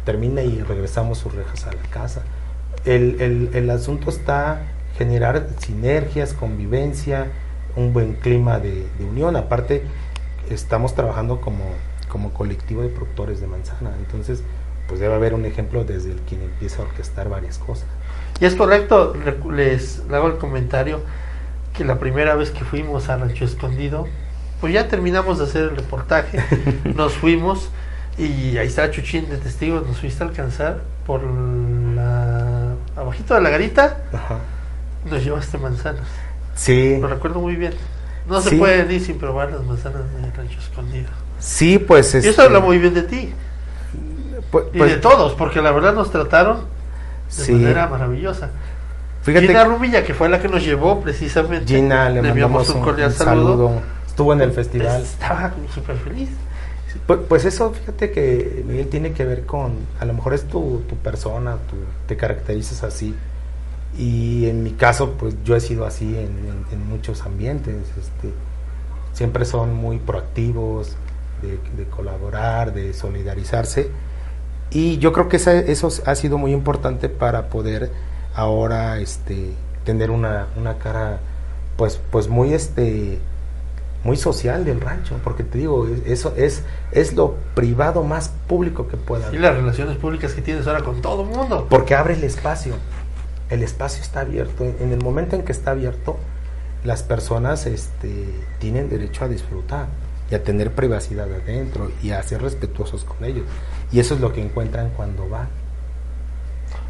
termina 0.05 0.43
y 0.43 0.61
regresamos 0.63 1.19
sus 1.19 1.35
rejas 1.35 1.67
a 1.67 1.73
la 1.73 1.83
casa. 1.91 2.23
El, 2.85 3.21
el, 3.21 3.51
el 3.55 3.71
asunto 3.71 4.11
está 4.11 4.63
generar 4.97 5.49
sinergias, 5.59 6.33
convivencia, 6.35 7.29
un 7.77 7.93
buen 7.93 8.15
clima 8.15 8.59
de, 8.59 8.87
de, 8.99 9.05
unión. 9.05 9.37
Aparte, 9.37 9.83
estamos 10.51 10.95
trabajando 10.95 11.41
como, 11.41 11.65
como 12.09 12.33
colectivo 12.33 12.83
de 12.83 12.89
productores 12.89 13.41
de 13.41 13.47
manzana. 13.47 13.95
Entonces, 13.99 14.43
pues 14.89 14.99
debe 14.99 15.15
haber 15.15 15.35
un 15.35 15.45
ejemplo 15.45 15.85
desde 15.85 16.11
el 16.11 16.19
quien 16.21 16.43
empieza 16.43 16.83
a 16.83 16.87
orquestar 16.87 17.29
varias 17.29 17.59
cosas. 17.59 17.87
Y 18.41 18.45
es 18.45 18.55
correcto, 18.55 19.15
les 19.51 20.03
hago 20.11 20.27
el 20.29 20.39
comentario 20.39 21.01
que 21.81 21.85
la 21.87 21.99
primera 21.99 22.35
vez 22.35 22.51
que 22.51 22.63
fuimos 22.63 23.09
a 23.09 23.17
Rancho 23.17 23.47
Escondido, 23.47 24.07
pues 24.61 24.75
ya 24.75 24.87
terminamos 24.89 25.39
de 25.39 25.45
hacer 25.45 25.63
el 25.63 25.77
reportaje, 25.77 26.39
nos 26.95 27.15
fuimos 27.15 27.71
y 28.19 28.59
ahí 28.59 28.67
está 28.67 28.91
Chuchín 28.91 29.31
de 29.31 29.39
testigos, 29.39 29.87
nos 29.87 29.97
fuiste 29.99 30.23
a 30.23 30.27
alcanzar 30.27 30.81
por 31.07 31.23
la 31.25 32.75
abajito 32.97 33.33
de 33.35 33.41
la 33.41 33.49
garita, 33.49 33.97
Ajá. 34.13 34.41
nos 35.11 35.25
llevaste 35.25 35.57
manzanas. 35.57 36.07
Sí. 36.55 36.99
Lo 37.01 37.09
recuerdo 37.09 37.41
muy 37.41 37.57
bien. 37.57 37.73
No 38.29 38.43
se 38.43 38.57
puede 38.57 38.93
ir 38.95 39.01
sin 39.01 39.17
probar 39.19 39.51
las 39.51 39.63
manzanas 39.65 40.03
de 40.21 40.31
Rancho 40.33 40.59
Escondido. 40.59 41.09
Sí, 41.39 41.79
pues 41.79 42.13
Y 42.13 42.19
este, 42.19 42.29
eso 42.29 42.43
habla 42.43 42.61
muy 42.61 42.77
bien 42.77 42.93
de 42.93 43.05
ti 43.05 43.33
pues- 44.51 44.67
y 44.75 44.77
pues, 44.79 44.91
de 44.91 44.97
todos, 44.99 45.33
porque 45.33 45.63
la 45.63 45.71
verdad 45.71 45.95
nos 45.95 46.11
trataron 46.11 46.59
de 46.59 47.43
Sí. 47.43 47.53
manera 47.53 47.87
maravillosa. 47.89 48.51
Fíjate, 49.23 49.47
Gina 49.49 49.65
Rumilla, 49.65 50.05
que 50.05 50.15
fue 50.15 50.29
la 50.29 50.41
que 50.41 50.49
nos 50.49 50.65
llevó 50.65 51.01
precisamente. 51.01 51.67
Gina, 51.75 52.09
le 52.09 52.21
enviamos 52.21 52.67
mandamos 52.69 52.71
un, 52.75 52.83
cordial 52.83 53.13
saludo. 53.13 53.69
saludo. 53.69 53.83
Estuvo 54.07 54.33
en 54.33 54.41
el 54.41 54.53
festival. 54.53 55.03
Estaba 55.03 55.53
súper 55.75 55.97
feliz. 55.97 56.31
Pues, 57.07 57.21
pues 57.29 57.45
eso, 57.45 57.71
fíjate 57.73 58.11
que 58.11 58.65
Miguel 58.67 58.89
tiene 58.89 59.13
que 59.13 59.25
ver 59.25 59.45
con, 59.47 59.73
a 60.01 60.05
lo 60.05 60.13
mejor 60.15 60.35
es 60.35 60.45
tu, 60.45 60.83
tu 60.89 60.97
persona, 60.97 61.57
tú 61.69 61.77
te 62.07 62.17
caracterizas 62.17 62.83
así. 62.83 63.15
Y 63.99 64.47
en 64.49 64.63
mi 64.63 64.73
caso, 64.73 65.13
pues 65.19 65.35
yo 65.45 65.55
he 65.57 65.61
sido 65.61 65.85
así 65.85 66.07
en, 66.07 66.15
en- 66.49 66.65
en 66.73 66.89
muchos 66.89 67.23
ambientes. 67.23 67.75
Este, 67.99 68.31
siempre 69.13 69.45
son 69.45 69.75
muy 69.75 69.99
proactivos 69.99 70.97
de, 71.43 71.59
de 71.77 71.89
colaborar, 71.91 72.73
de 72.73 72.93
solidarizarse. 72.95 73.91
Y 74.71 74.99
yo 74.99 75.13
creo 75.13 75.29
que 75.29 75.37
esa- 75.37 75.59
eso 75.59 75.89
ha 76.07 76.15
sido 76.15 76.39
muy 76.39 76.53
importante 76.53 77.09
para 77.09 77.49
poder 77.49 77.91
ahora 78.35 78.99
este, 78.99 79.53
tener 79.85 80.11
una, 80.11 80.47
una 80.57 80.79
cara 80.79 81.21
pues, 81.77 82.01
pues 82.11 82.29
muy 82.29 82.53
este 82.55 83.19
muy 84.03 84.17
social 84.17 84.65
del 84.65 84.81
rancho, 84.81 85.17
porque 85.23 85.45
te 85.45 85.59
digo, 85.59 85.87
es- 85.87 86.07
eso 86.07 86.33
es, 86.37 86.63
es 86.91 87.13
lo 87.13 87.35
privado 87.55 88.03
más 88.03 88.31
público 88.49 88.89
que 88.89 88.97
pueda 88.97 89.31
Y 89.31 89.37
las 89.39 89.55
relaciones 89.55 89.99
públicas 89.99 90.33
que 90.33 90.41
tienes 90.41 90.67
ahora 90.67 90.83
con 90.83 91.03
todo 91.03 91.23
el 91.23 91.29
mundo. 91.29 91.67
Porque 91.69 91.95
abre 91.95 92.15
el 92.15 92.25
espacio. 92.25 92.75
El 93.51 93.63
espacio 93.63 94.01
está 94.03 94.21
abierto. 94.21 94.65
En 94.65 94.93
el 94.93 95.03
momento 95.05 95.37
en 95.37 95.43
que 95.43 95.53
está 95.53 95.73
abierto, 95.73 96.17
las 96.83 97.03
personas 97.03 97.67
este, 97.67 98.25
tienen 98.59 98.89
derecho 98.89 99.25
a 99.25 99.29
disfrutar 99.29 99.89
y 100.31 100.35
a 100.35 100.43
tener 100.43 100.73
privacidad 100.75 101.29
adentro 101.31 101.91
y 102.03 102.13
a 102.13 102.23
ser 102.23 102.41
respetuosos 102.41 103.05
con 103.05 103.23
ellos. 103.23 103.45
Y 103.93 104.01
eso 104.01 104.15
es 104.15 104.21
lo 104.21 104.33
que 104.33 104.41
encuentran 104.43 104.89
cuando 104.97 105.29
van. 105.29 105.49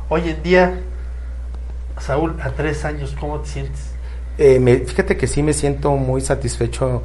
Hoy 0.08 0.28
en 0.28 0.42
día, 0.44 0.80
Saúl, 2.00 2.36
a 2.42 2.50
tres 2.52 2.84
años, 2.84 3.14
¿cómo 3.18 3.40
te 3.40 3.48
sientes? 3.48 3.94
Eh, 4.38 4.58
me- 4.60 4.78
fíjate 4.78 5.16
que 5.16 5.26
sí 5.26 5.42
me 5.42 5.52
siento 5.52 5.92
muy 5.96 6.20
satisfecho 6.20 7.02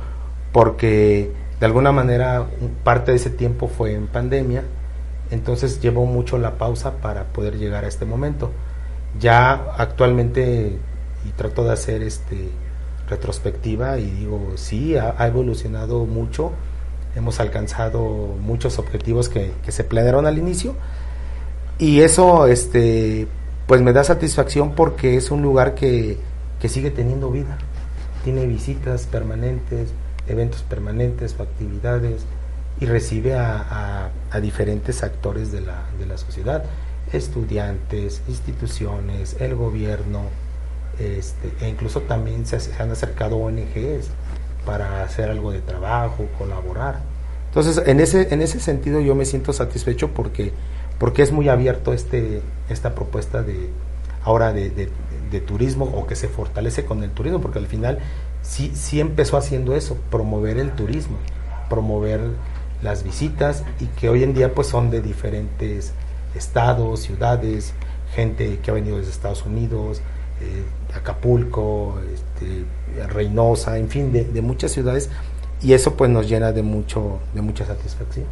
porque 0.51 1.31
de 1.59 1.65
alguna 1.65 1.91
manera 1.91 2.47
parte 2.83 3.11
de 3.11 3.17
ese 3.17 3.29
tiempo 3.29 3.67
fue 3.67 3.93
en 3.93 4.07
pandemia, 4.07 4.63
entonces 5.31 5.81
llevó 5.81 6.05
mucho 6.05 6.37
la 6.37 6.57
pausa 6.57 6.97
para 7.01 7.25
poder 7.25 7.57
llegar 7.57 7.83
a 7.85 7.87
este 7.87 8.05
momento. 8.05 8.51
Ya 9.19 9.53
actualmente, 9.77 10.77
y 11.25 11.29
trato 11.35 11.63
de 11.63 11.73
hacer 11.73 12.03
este 12.03 12.49
retrospectiva 13.09 13.99
y 13.99 14.09
digo, 14.09 14.53
sí, 14.55 14.97
ha, 14.97 15.15
ha 15.17 15.27
evolucionado 15.27 16.05
mucho, 16.05 16.51
hemos 17.15 17.39
alcanzado 17.39 18.01
muchos 18.41 18.79
objetivos 18.79 19.29
que, 19.29 19.51
que 19.63 19.71
se 19.71 19.83
planearon 19.83 20.25
al 20.25 20.37
inicio 20.37 20.75
y 21.77 22.01
eso 22.01 22.47
este 22.47 23.27
pues 23.67 23.81
me 23.81 23.93
da 23.93 24.03
satisfacción 24.03 24.73
porque 24.75 25.17
es 25.17 25.31
un 25.31 25.41
lugar 25.41 25.75
que, 25.75 26.17
que 26.59 26.69
sigue 26.69 26.91
teniendo 26.91 27.31
vida. 27.31 27.57
Tiene 28.23 28.45
visitas 28.45 29.05
permanentes, 29.07 29.89
eventos 30.27 30.63
permanentes 30.63 31.35
actividades 31.39 32.23
y 32.79 32.85
recibe 32.85 33.35
a, 33.35 33.57
a- 33.57 34.09
a 34.31 34.39
diferentes 34.39 35.03
actores 35.03 35.51
de 35.51 35.61
la, 35.61 35.83
de 35.99 36.05
la 36.05 36.17
sociedad, 36.17 36.63
estudiantes, 37.13 38.21
instituciones, 38.27 39.37
el 39.39 39.55
gobierno, 39.55 40.23
este, 40.99 41.51
e 41.61 41.69
incluso 41.69 42.01
también 42.01 42.45
se, 42.45 42.59
se 42.59 42.81
han 42.81 42.91
acercado 42.91 43.37
ONGs 43.37 44.09
para 44.65 45.03
hacer 45.03 45.29
algo 45.29 45.51
de 45.51 45.61
trabajo, 45.61 46.25
colaborar. 46.37 46.99
Entonces, 47.49 47.81
en 47.85 47.99
ese, 47.99 48.33
en 48.33 48.41
ese 48.41 48.59
sentido 48.59 48.99
yo 49.01 49.15
me 49.15 49.25
siento 49.25 49.53
satisfecho 49.53 50.11
porque, 50.13 50.51
porque 50.99 51.21
es 51.21 51.31
muy 51.31 51.49
abierto 51.49 51.93
este, 51.93 52.41
esta 52.69 52.95
propuesta 52.95 53.41
de 53.43 53.69
ahora 54.23 54.53
de, 54.53 54.69
de- 54.69 54.91
turismo 55.41 55.83
o 55.83 56.07
que 56.07 56.15
se 56.15 56.29
fortalece 56.29 56.85
con 56.85 57.03
el 57.03 57.11
turismo, 57.11 57.41
porque 57.41 57.59
al 57.59 57.67
final 57.67 57.99
sí, 58.41 58.71
sí 58.73 59.01
empezó 59.01 59.35
haciendo 59.35 59.75
eso, 59.75 59.97
promover 60.09 60.57
el 60.57 60.71
turismo, 60.71 61.17
promover 61.69 62.21
las 62.81 63.03
visitas 63.03 63.65
y 63.81 63.87
que 63.87 64.07
hoy 64.07 64.23
en 64.23 64.33
día 64.33 64.53
pues 64.53 64.67
son 64.67 64.91
de 64.91 65.01
diferentes 65.01 65.91
estados, 66.35 67.01
ciudades, 67.01 67.73
gente 68.13 68.59
que 68.63 68.71
ha 68.71 68.73
venido 68.73 68.97
desde 68.97 69.11
Estados 69.11 69.45
Unidos, 69.45 69.99
eh, 70.39 70.63
Acapulco, 70.95 71.99
este, 72.13 72.63
Reynosa, 73.13 73.77
en 73.77 73.89
fin, 73.89 74.13
de, 74.13 74.23
de 74.23 74.41
muchas 74.41 74.71
ciudades 74.71 75.09
y 75.61 75.73
eso 75.73 75.95
pues 75.95 76.09
nos 76.09 76.29
llena 76.29 76.53
de 76.53 76.63
mucho 76.63 77.19
de 77.33 77.41
mucha 77.41 77.65
satisfacción. 77.65 78.25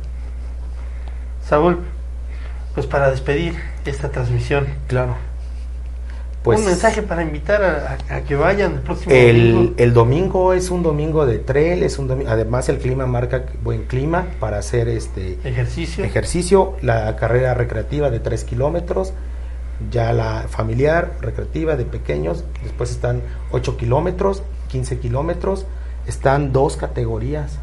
Saúl, 1.45 1.79
pues 2.73 2.87
para 2.87 3.09
despedir 3.11 3.55
esta 3.85 4.09
transmisión, 4.09 4.65
Claro. 4.87 5.15
Pues 6.43 6.59
un 6.59 6.65
mensaje 6.65 7.01
para 7.01 7.21
invitar 7.23 7.63
a, 7.63 7.97
a- 8.09 8.15
a 8.17 8.21
que 8.23 8.35
vayan 8.35 8.73
el 8.73 8.79
próximo 8.81 9.15
el, 9.15 9.53
domingo. 9.53 9.73
el 9.77 9.93
domingo 9.93 10.53
es 10.53 10.71
un 10.71 10.83
domingo 10.83 11.25
de 11.25 11.39
trail, 11.39 11.83
es 11.83 11.97
un 11.99 12.09
domingo, 12.09 12.29
además 12.29 12.67
el 12.67 12.79
clima 12.79 13.05
marca 13.05 13.45
buen 13.63 13.83
clima 13.85 14.25
para 14.41 14.57
hacer 14.57 14.89
este 14.89 15.39
ejercicio. 15.45 16.03
ejercicio, 16.03 16.73
la 16.81 17.15
carrera 17.15 17.53
recreativa 17.53 18.09
de 18.09 18.19
3 18.19 18.43
kilómetros, 18.43 19.13
ya 19.89 20.11
la 20.11 20.45
familiar, 20.49 21.13
recreativa 21.21 21.77
de 21.77 21.85
pequeños, 21.85 22.43
después 22.61 22.91
están 22.91 23.21
8 23.51 23.77
kilómetros, 23.77 24.43
15 24.67 24.99
kilómetros, 24.99 25.65
están 26.07 26.51
dos 26.51 26.75
categorías, 26.75 27.57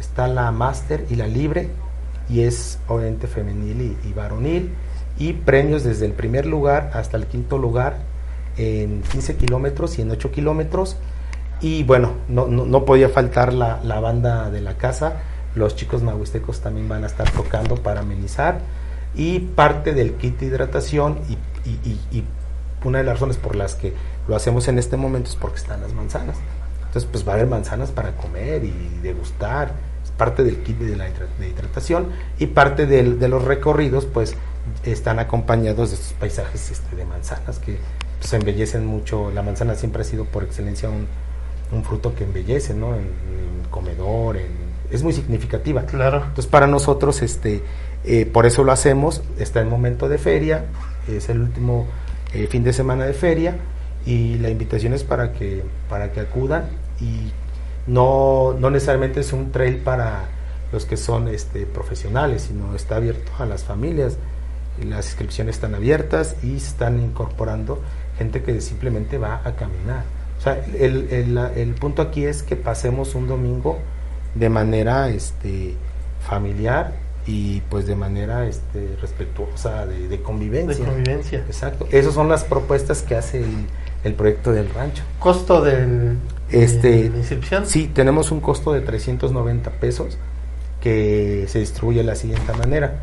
está 0.00 0.28
la 0.28 0.50
máster 0.50 1.04
y 1.10 1.16
la 1.16 1.26
libre, 1.26 1.68
y 2.28 2.40
es 2.42 2.78
obviamente 2.88 3.26
femenil 3.26 3.96
y, 4.04 4.12
varonil, 4.12 4.70
y 5.18 5.32
premios 5.34 5.84
desde 5.84 6.06
el 6.06 6.12
primer 6.12 6.46
lugar 6.46 6.90
hasta 6.94 7.16
el 7.16 7.26
quinto 7.26 7.58
lugar 7.58 7.98
en 8.56 9.02
15 9.02 9.36
kilómetros 9.36 9.98
y 9.98 10.02
en 10.02 10.10
8 10.10 10.30
kilómetros, 10.30 10.96
y 11.60 11.82
bueno, 11.84 12.12
no, 12.28 12.46
no, 12.46 12.64
no 12.66 12.84
podía 12.84 13.08
faltar 13.08 13.52
la, 13.52 13.80
la 13.84 14.00
banda 14.00 14.50
de 14.50 14.60
la 14.60 14.76
casa, 14.76 15.14
los 15.54 15.76
chicos 15.76 16.02
mahuistecos 16.02 16.60
también 16.60 16.88
van 16.88 17.04
a 17.04 17.06
estar 17.06 17.30
tocando 17.30 17.76
para 17.76 18.00
amenizar. 18.00 18.58
Y 19.14 19.38
parte 19.38 19.94
del 19.94 20.14
kit 20.14 20.40
de 20.40 20.46
hidratación 20.46 21.18
y, 21.28 21.68
y- 21.68 21.78
y- 21.84 22.18
y 22.18 22.24
una 22.84 22.98
de 22.98 23.04
las 23.04 23.14
razones 23.14 23.36
por 23.36 23.54
las 23.54 23.76
que 23.76 23.92
lo 24.26 24.34
hacemos 24.34 24.66
en 24.66 24.78
este 24.80 24.96
momento 24.96 25.30
es 25.30 25.36
porque 25.36 25.58
están 25.58 25.80
las 25.80 25.92
manzanas. 25.92 26.36
Entonces 26.86 27.08
pues 27.10 27.26
va 27.26 27.32
a 27.32 27.34
haber 27.36 27.46
manzanas 27.46 27.92
para 27.92 28.16
comer 28.16 28.64
y 28.64 28.98
degustar, 29.02 29.72
parte 30.16 30.44
del 30.44 30.58
kit 30.62 30.78
de 30.78 30.96
la 30.96 31.08
hidratación 31.08 32.08
y 32.38 32.46
parte 32.46 32.86
del- 32.86 33.18
de 33.18 33.28
los 33.28 33.44
recorridos 33.44 34.04
pues 34.06 34.34
están 34.84 35.18
acompañados 35.18 35.90
de 35.90 35.96
estos 35.96 36.12
paisajes 36.14 36.70
este, 36.70 36.96
de 36.96 37.04
manzanas 37.04 37.58
que 37.58 37.78
pues, 38.20 38.32
embellecen 38.32 38.86
mucho. 38.86 39.30
La 39.32 39.42
manzana 39.42 39.74
siempre 39.74 40.02
ha 40.02 40.04
sido 40.04 40.24
por 40.24 40.42
excelencia 40.44 40.88
un, 40.88 41.06
un 41.72 41.84
fruto 41.84 42.14
que 42.14 42.24
embellece, 42.24 42.74
¿no? 42.74 42.94
En, 42.94 43.00
en 43.02 43.68
comedor, 43.70 44.36
en, 44.36 44.46
es 44.90 45.02
muy 45.02 45.12
significativa. 45.12 45.82
Claro. 45.86 46.18
Entonces 46.18 46.46
para 46.46 46.66
nosotros, 46.66 47.20
este, 47.22 47.62
eh, 48.04 48.26
por 48.26 48.46
eso 48.46 48.64
lo 48.64 48.72
hacemos, 48.72 49.22
está 49.38 49.60
el 49.60 49.66
momento 49.66 50.08
de 50.08 50.18
feria, 50.18 50.66
es 51.08 51.28
el 51.28 51.40
último 51.40 51.86
eh, 52.32 52.46
fin 52.46 52.62
de 52.64 52.72
semana 52.72 53.04
de 53.04 53.12
feria 53.14 53.56
y 54.06 54.38
la 54.38 54.50
invitación 54.50 54.92
es 54.92 55.02
para 55.04 55.32
que, 55.32 55.62
para 55.88 56.12
que 56.12 56.20
acudan 56.20 56.68
y 57.00 57.32
no, 57.86 58.54
no 58.58 58.70
necesariamente 58.70 59.20
es 59.20 59.32
un 59.32 59.52
trail 59.52 59.78
para 59.78 60.28
los 60.72 60.86
que 60.86 60.96
son 60.96 61.28
este, 61.28 61.66
profesionales, 61.66 62.42
sino 62.48 62.74
está 62.74 62.96
abierto 62.96 63.32
a 63.38 63.46
las 63.46 63.64
familias. 63.64 64.16
Las 64.82 65.06
inscripciones 65.06 65.56
están 65.56 65.74
abiertas 65.74 66.36
y 66.42 66.56
están 66.56 67.00
incorporando 67.00 67.80
gente 68.18 68.42
que 68.42 68.60
simplemente 68.60 69.18
va 69.18 69.40
a 69.44 69.54
caminar. 69.54 70.02
O 70.38 70.42
sea, 70.42 70.64
el, 70.78 71.08
el, 71.10 71.38
el 71.38 71.74
punto 71.74 72.02
aquí 72.02 72.24
es 72.24 72.42
que 72.42 72.56
pasemos 72.56 73.14
un 73.14 73.28
domingo 73.28 73.78
de 74.34 74.48
manera 74.48 75.08
este, 75.10 75.74
familiar 76.26 76.94
y 77.26 77.60
pues 77.62 77.86
de 77.86 77.96
manera 77.96 78.46
este, 78.46 78.96
respetuosa 79.00 79.86
de, 79.86 80.08
de 80.08 80.22
convivencia. 80.22 80.84
De 80.84 80.90
convivencia. 80.90 81.38
Exacto. 81.46 81.86
Esas 81.90 82.14
son 82.14 82.28
las 82.28 82.44
propuestas 82.44 83.02
que 83.02 83.14
hace 83.14 83.44
el, 83.44 83.66
el 84.02 84.14
proyecto 84.14 84.52
del 84.52 84.68
rancho. 84.70 85.04
¿Costo 85.18 85.62
del, 85.62 86.18
Este, 86.50 87.10
la 87.10 87.18
inscripción? 87.18 87.66
Sí, 87.66 87.90
tenemos 87.92 88.30
un 88.30 88.40
costo 88.40 88.72
de 88.72 88.80
390 88.80 89.70
pesos 89.72 90.18
que 90.80 91.46
se 91.48 91.60
distribuye 91.60 91.98
de 91.98 92.04
la 92.04 92.14
siguiente 92.14 92.52
manera. 92.52 93.00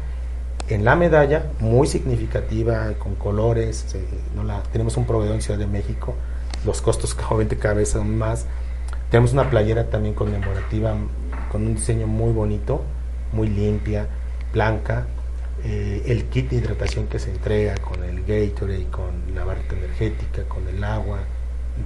En 0.70 0.86
la 0.86 0.96
medalla, 0.96 1.48
muy 1.60 1.88
significativa, 1.88 2.94
con 3.00 3.16
colores, 3.16 3.96
no 4.36 4.44
la, 4.44 4.62
tenemos 4.64 4.96
un 4.98 5.06
proveedor 5.06 5.36
en 5.36 5.42
Ciudad 5.42 5.60
de 5.60 5.68
México, 5.68 6.16
los 6.66 6.82
costos 6.82 7.18
obviamente 7.28 7.58
cada 7.60 7.74
vez 7.74 7.90
son 7.90 8.18
más. 8.18 8.46
Tenemos 9.10 9.34
una 9.34 9.50
playera 9.50 9.90
también 9.90 10.14
conmemorativa 10.14 10.96
con 11.52 11.66
un 11.66 11.76
diseño 11.76 12.08
muy 12.08 12.32
bonito, 12.32 12.84
muy 13.34 13.48
limpia, 13.48 14.08
blanca. 14.54 15.08
Eh, 15.64 16.04
el 16.08 16.26
kit 16.26 16.50
de 16.50 16.58
hidratación 16.58 17.08
que 17.08 17.20
se 17.20 17.32
entrega 17.32 17.76
con 17.78 18.04
el 18.04 18.22
Gatorade, 18.22 18.88
con 18.90 19.36
la 19.36 19.44
barra 19.44 19.62
energética, 19.72 20.44
con 20.44 20.68
el 20.68 20.84
agua, 20.84 21.20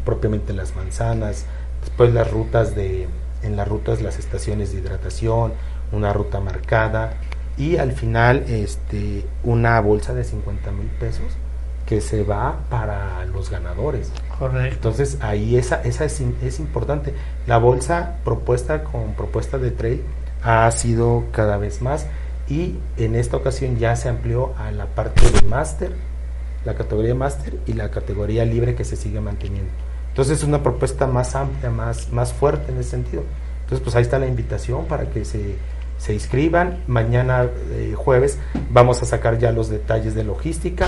propiamente 0.04 0.54
las 0.54 0.76
manzanas, 0.76 1.46
después 1.82 2.14
las 2.14 2.30
rutas 2.30 2.76
de, 2.76 3.08
en 3.44 3.56
las 3.56 3.68
rutas 3.68 4.02
las 4.02 4.20
estaciones 4.20 4.72
de 4.72 4.80
hidratación, 4.80 5.54
una 5.92 6.14
ruta 6.14 6.40
marcada 6.40 7.14
y 7.58 7.78
al 7.78 7.94
final 7.94 8.44
este, 8.48 9.26
una 9.44 9.80
bolsa 9.80 10.14
de 10.14 10.24
50 10.24 10.72
mil 10.72 10.88
pesos 10.88 11.38
que 11.86 12.02
se 12.02 12.24
va 12.24 12.60
para 12.70 13.26
los 13.26 13.50
ganadores. 13.50 14.12
Correcto. 14.40 14.76
Entonces 14.76 15.20
ahí 15.22 15.56
esa, 15.56 15.82
esa 15.84 16.06
es, 16.06 16.22
es 16.42 16.60
importante. 16.60 17.14
La 17.48 17.58
bolsa 17.58 18.18
propuesta 18.24 18.84
con 18.84 19.14
propuesta 19.14 19.58
de 19.58 19.72
trail 19.72 20.02
ha 20.44 20.70
sido 20.72 21.26
cada 21.32 21.58
vez 21.58 21.82
más 21.82 22.08
y 22.48 22.76
en 22.98 23.16
esta 23.16 23.38
ocasión 23.38 23.78
ya 23.78 23.96
se 23.96 24.10
amplió 24.10 24.54
a 24.58 24.72
la 24.72 24.86
parte 24.88 25.30
de 25.30 25.42
máster, 25.48 25.92
la 26.66 26.76
categoría 26.76 27.16
máster 27.16 27.60
y 27.66 27.74
la 27.74 27.92
categoría 27.92 28.44
libre 28.46 28.76
que 28.76 28.84
se 28.84 28.96
sigue 28.96 29.22
manteniendo. 29.22 29.72
Entonces 30.10 30.40
es 30.40 30.44
una 30.44 30.64
propuesta 30.64 31.08
más 31.08 31.36
amplia, 31.36 31.70
más, 31.70 32.12
más 32.12 32.34
fuerte 32.34 32.72
en 32.72 32.80
ese 32.80 32.92
sentido. 32.92 33.24
Entonces 33.62 33.84
pues 33.84 33.96
ahí 33.96 34.02
está 34.02 34.20
la 34.20 34.28
invitación 34.28 34.86
para 34.86 35.10
que 35.10 35.26
se, 35.26 35.56
se 35.98 36.14
inscriban. 36.14 36.84
Mañana 36.88 37.48
eh, 37.72 37.94
jueves 37.96 38.38
vamos 38.72 39.02
a 39.02 39.06
sacar 39.06 39.38
ya 39.38 39.52
los 39.52 39.70
detalles 39.70 40.16
de 40.16 40.24
logística. 40.24 40.88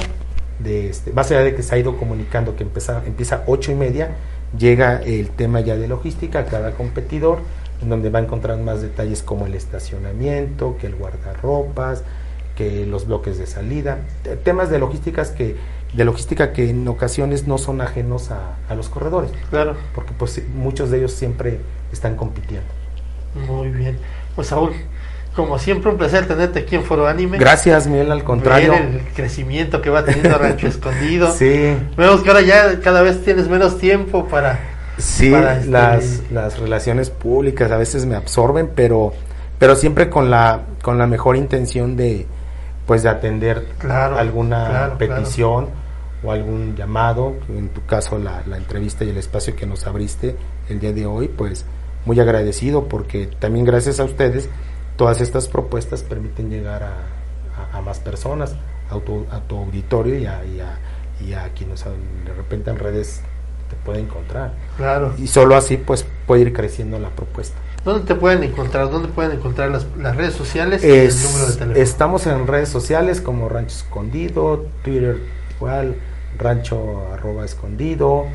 De 0.59 0.89
este, 0.89 1.13
allá 1.15 1.41
de 1.41 1.55
que 1.55 1.61
se 1.61 1.75
ha 1.75 1.77
ido 1.77 1.97
comunicando 1.97 2.55
que 2.55 2.63
empieza, 2.63 3.03
empieza 3.05 3.43
ocho 3.45 3.71
y 3.71 3.75
media, 3.75 4.15
llega 4.57 5.01
el 5.03 5.29
tema 5.29 5.59
ya 5.59 5.75
de 5.75 5.87
logística 5.87 6.39
a 6.39 6.45
cada 6.45 6.71
competidor, 6.71 7.39
en 7.81 7.89
donde 7.89 8.09
va 8.09 8.19
a 8.19 8.23
encontrar 8.23 8.57
más 8.59 8.81
detalles 8.81 9.21
como 9.21 9.45
el 9.45 9.53
estacionamiento, 9.53 10.77
que 10.79 10.87
el 10.87 10.95
guardarropas, 10.95 12.03
que 12.57 12.85
los 12.85 13.05
bloques 13.07 13.37
de 13.37 13.45
salida, 13.47 13.99
temas 14.43 14.69
de 14.69 14.79
logísticas 14.79 15.29
que 15.29 15.55
de 15.93 16.03
logística 16.03 16.51
que 16.51 16.69
en 16.69 16.85
ocasiones 16.89 17.47
no 17.47 17.57
son 17.57 17.79
ajenos 17.79 18.29
a, 18.31 18.57
a 18.67 18.75
los 18.75 18.89
corredores, 18.89 19.31
Claro. 19.49 19.75
porque 19.95 20.11
pues 20.17 20.41
muchos 20.53 20.91
de 20.91 20.97
ellos 20.97 21.13
siempre 21.13 21.59
están 21.93 22.15
compitiendo. 22.17 22.67
Muy 23.47 23.69
bien. 23.69 23.97
Pues 24.35 24.47
Saúl, 24.47 24.71
como 25.35 25.57
siempre 25.59 25.89
un 25.89 25.97
placer 25.97 26.27
tenerte 26.27 26.59
aquí 26.59 26.75
en 26.75 26.83
Foro 26.83 27.07
Anime. 27.07 27.37
Gracias, 27.37 27.87
Miguel, 27.87 28.11
al 28.11 28.23
contrario. 28.25 28.71
Ver 28.73 28.81
el 28.81 29.01
crecimiento 29.15 29.81
que 29.81 29.89
va 29.89 30.03
teniendo 30.03 30.37
Rancho 30.37 30.67
Escondido. 30.67 31.31
Sí, 31.31 31.75
Vemos 31.95 32.21
que 32.21 32.29
ahora 32.29 32.41
ya 32.41 32.79
cada 32.81 33.01
vez 33.01 33.23
tienes 33.23 33.47
menos 33.47 33.77
tiempo 33.77 34.25
para... 34.27 34.59
sí, 34.97 35.31
para 35.31 35.57
este- 35.59 35.71
las, 35.71 36.21
las 36.31 36.59
relaciones 36.59 37.09
públicas 37.11 37.71
a 37.71 37.77
veces 37.77 38.05
me 38.05 38.15
absorben, 38.15 38.69
pero, 38.75 39.13
pero 39.57 39.75
siempre 39.75 40.09
con 40.09 40.29
la, 40.29 40.63
con 40.81 40.97
la 40.97 41.07
mejor 41.07 41.37
intención 41.37 41.95
de, 41.95 42.25
pues 42.88 43.04
de 43.04 43.10
atender 43.10 43.67
Claro, 43.78 44.17
alguna 44.17 44.65
claro, 44.69 44.97
petición 44.97 45.67
o 46.23 46.32
algún 46.32 46.76
llamado, 46.76 47.36
en 47.50 47.69
tu 47.69 47.86
caso 47.86 48.17
la, 48.17 48.41
la 48.47 48.58
entrevista 48.58 49.04
y 49.04 49.10
el 49.10 49.17
espacio 49.17 49.56
que 49.56 49.67
nos 49.67 49.86
abriste 49.86 50.36
el 50.69 50.80
día 50.80 50.91
de 50.93 51.06
hoy, 51.06 51.28
pues 51.28 51.65
muy 52.06 52.19
agradecido 52.19 52.88
porque 52.88 53.28
también 53.28 53.65
gracias 53.65 54.00
a 54.00 54.06
ustedes 54.06 54.50
todas 54.95 55.21
estas 55.21 55.47
propuestas 55.47 56.02
permiten 56.02 56.50
llegar 56.50 56.82
a, 56.84 56.93
a- 57.73 57.78
a 57.78 57.82
más 57.82 58.00
personas, 58.00 58.56
a 58.89 58.97
tu, 59.00 59.26
a 59.30 59.41
tu 59.41 59.58
auditorio 59.58 60.17
y 60.17 60.26
a, 60.26 60.43
y 60.45 60.60
a, 60.62 60.78
y 61.23 61.34
a 61.34 61.50
quienes 61.54 61.84
de 61.84 62.34
repente 62.36 62.71
en 62.71 62.80
redes 62.80 63.21
te 63.69 63.76
pueden 63.86 64.06
encontrar. 64.06 64.54
Claro. 64.78 65.13
Y 65.17 65.28
solo 65.28 65.56
así 65.56 65.78
pues 65.78 66.06
puede 66.26 66.41
ir 66.43 66.54
creciendo 66.54 66.97
la 66.97 67.10
propuesta. 67.10 67.58
¿Dónde 67.88 68.06
te 68.06 68.15
pueden 68.15 68.43
encontrar? 68.43 68.89
¿Dónde 68.91 69.08
pueden 69.08 69.32
encontrar 69.32 69.71
las, 69.71 69.88
las 69.97 70.15
redes 70.17 70.34
sociales 70.34 70.84
y 70.84 70.89
Es- 70.89 71.23
el 71.23 71.32
número 71.32 71.45
de 71.52 71.54
teléfono? 71.58 71.84
estamos 71.84 72.28
en 72.28 72.45
redes 72.45 72.67
sociales 72.67 73.21
como 73.21 73.47
Rancho 73.47 73.78
Escondido, 73.78 74.65
Twitter 74.84 75.21
igual, 75.56 75.95
Rancho 76.38 77.08
arroba 77.13 77.45
escondido, 77.45 78.26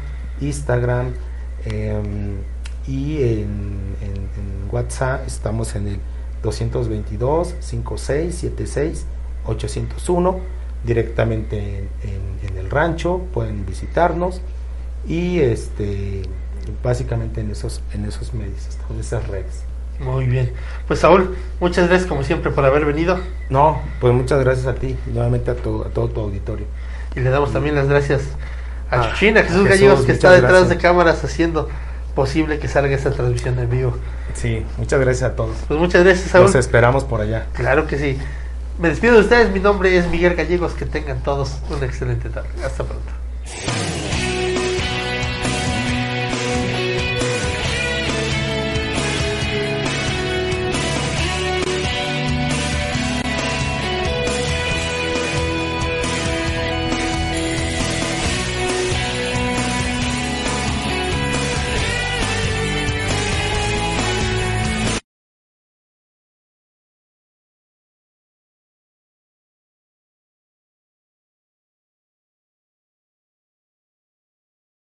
Instagram 0.41 1.09
em, 1.67 2.39
y 2.89 3.23
en, 3.23 3.95
en- 4.01 4.31
en 4.41 4.69
WhatsApp 4.73 5.27
estamos 5.27 5.75
en 5.77 5.87
el 5.87 5.99
222 6.43 7.55
5676 7.61 9.05
801 9.47 10.41
directamente 10.85 11.59
en, 11.59 11.89
en- 12.03 12.49
en 12.51 12.57
el 12.59 12.71
rancho 12.71 13.21
pueden 13.35 13.67
visitarnos 13.67 14.41
y 15.07 15.41
este 15.41 16.23
básicamente 16.83 17.41
en 17.41 17.51
esos 17.51 17.81
en 17.93 18.05
esos 18.05 18.33
medios 18.35 18.69
en 18.91 19.01
esas 19.01 19.27
redes 19.29 19.63
Muy 20.01 20.27
bien. 20.27 20.53
Pues 20.89 21.01
Saúl, 21.01 21.37
muchas 21.61 21.89
gracias 21.89 22.09
como 22.09 22.23
siempre 22.25 22.51
por 22.51 22.65
haber 22.65 22.85
venido 22.85 23.19
No, 23.51 23.81
pues 24.01 24.13
muchas 24.15 24.41
gracias 24.45 24.67
a 24.67 24.75
ti, 24.75 24.97
nuevamente 25.07 25.51
a, 25.51 25.55
tu- 25.55 25.83
a 25.85 25.89
todo 25.91 26.09
tu 26.09 26.21
auditorio. 26.21 26.67
y 27.15 27.21
le 27.21 27.31
damos 27.31 27.53
también 27.53 27.75
las 27.75 27.89
gracias 27.89 28.23
a 28.91 29.01
Ah, 29.01 29.11
Chuchín, 29.11 29.39
a 29.39 29.43
Jesús 29.43 29.57
Jesús, 29.67 29.69
Gallegos 29.71 30.05
que 30.05 30.13
está 30.13 30.33
detrás 30.33 30.69
de 30.69 30.77
cámaras 30.77 31.23
haciendo 31.25 31.69
posible 32.15 32.59
que 32.59 32.69
salga 32.69 32.95
esta 32.95 33.11
transmisión 33.11 33.59
en 33.59 33.71
vivo. 33.71 33.97
Sí, 34.35 34.65
muchas 34.77 35.01
gracias 35.01 35.31
a 35.31 35.35
todos. 35.35 35.57
Pues 35.67 35.81
muchas 35.81 36.05
gracias 36.05 36.31
Saúl. 36.31 36.45
Los 36.47 36.55
esperamos 36.57 37.05
por 37.05 37.23
allá. 37.23 37.47
Claro 37.55 37.87
que 37.87 37.97
sí. 37.99 38.19
Me 38.79 38.89
despido 38.91 39.15
de 39.15 39.21
ustedes, 39.21 39.51
mi 39.51 39.61
nombre 39.61 39.97
es 39.97 40.09
Miguel 40.09 40.35
Gallegos, 40.35 40.73
que 40.75 40.85
tengan 40.85 41.23
todos 41.23 41.57
una 41.71 41.87
excelente 41.87 42.29
tarde. 42.29 42.49
Hasta 42.65 42.85
pronto. 42.85 43.13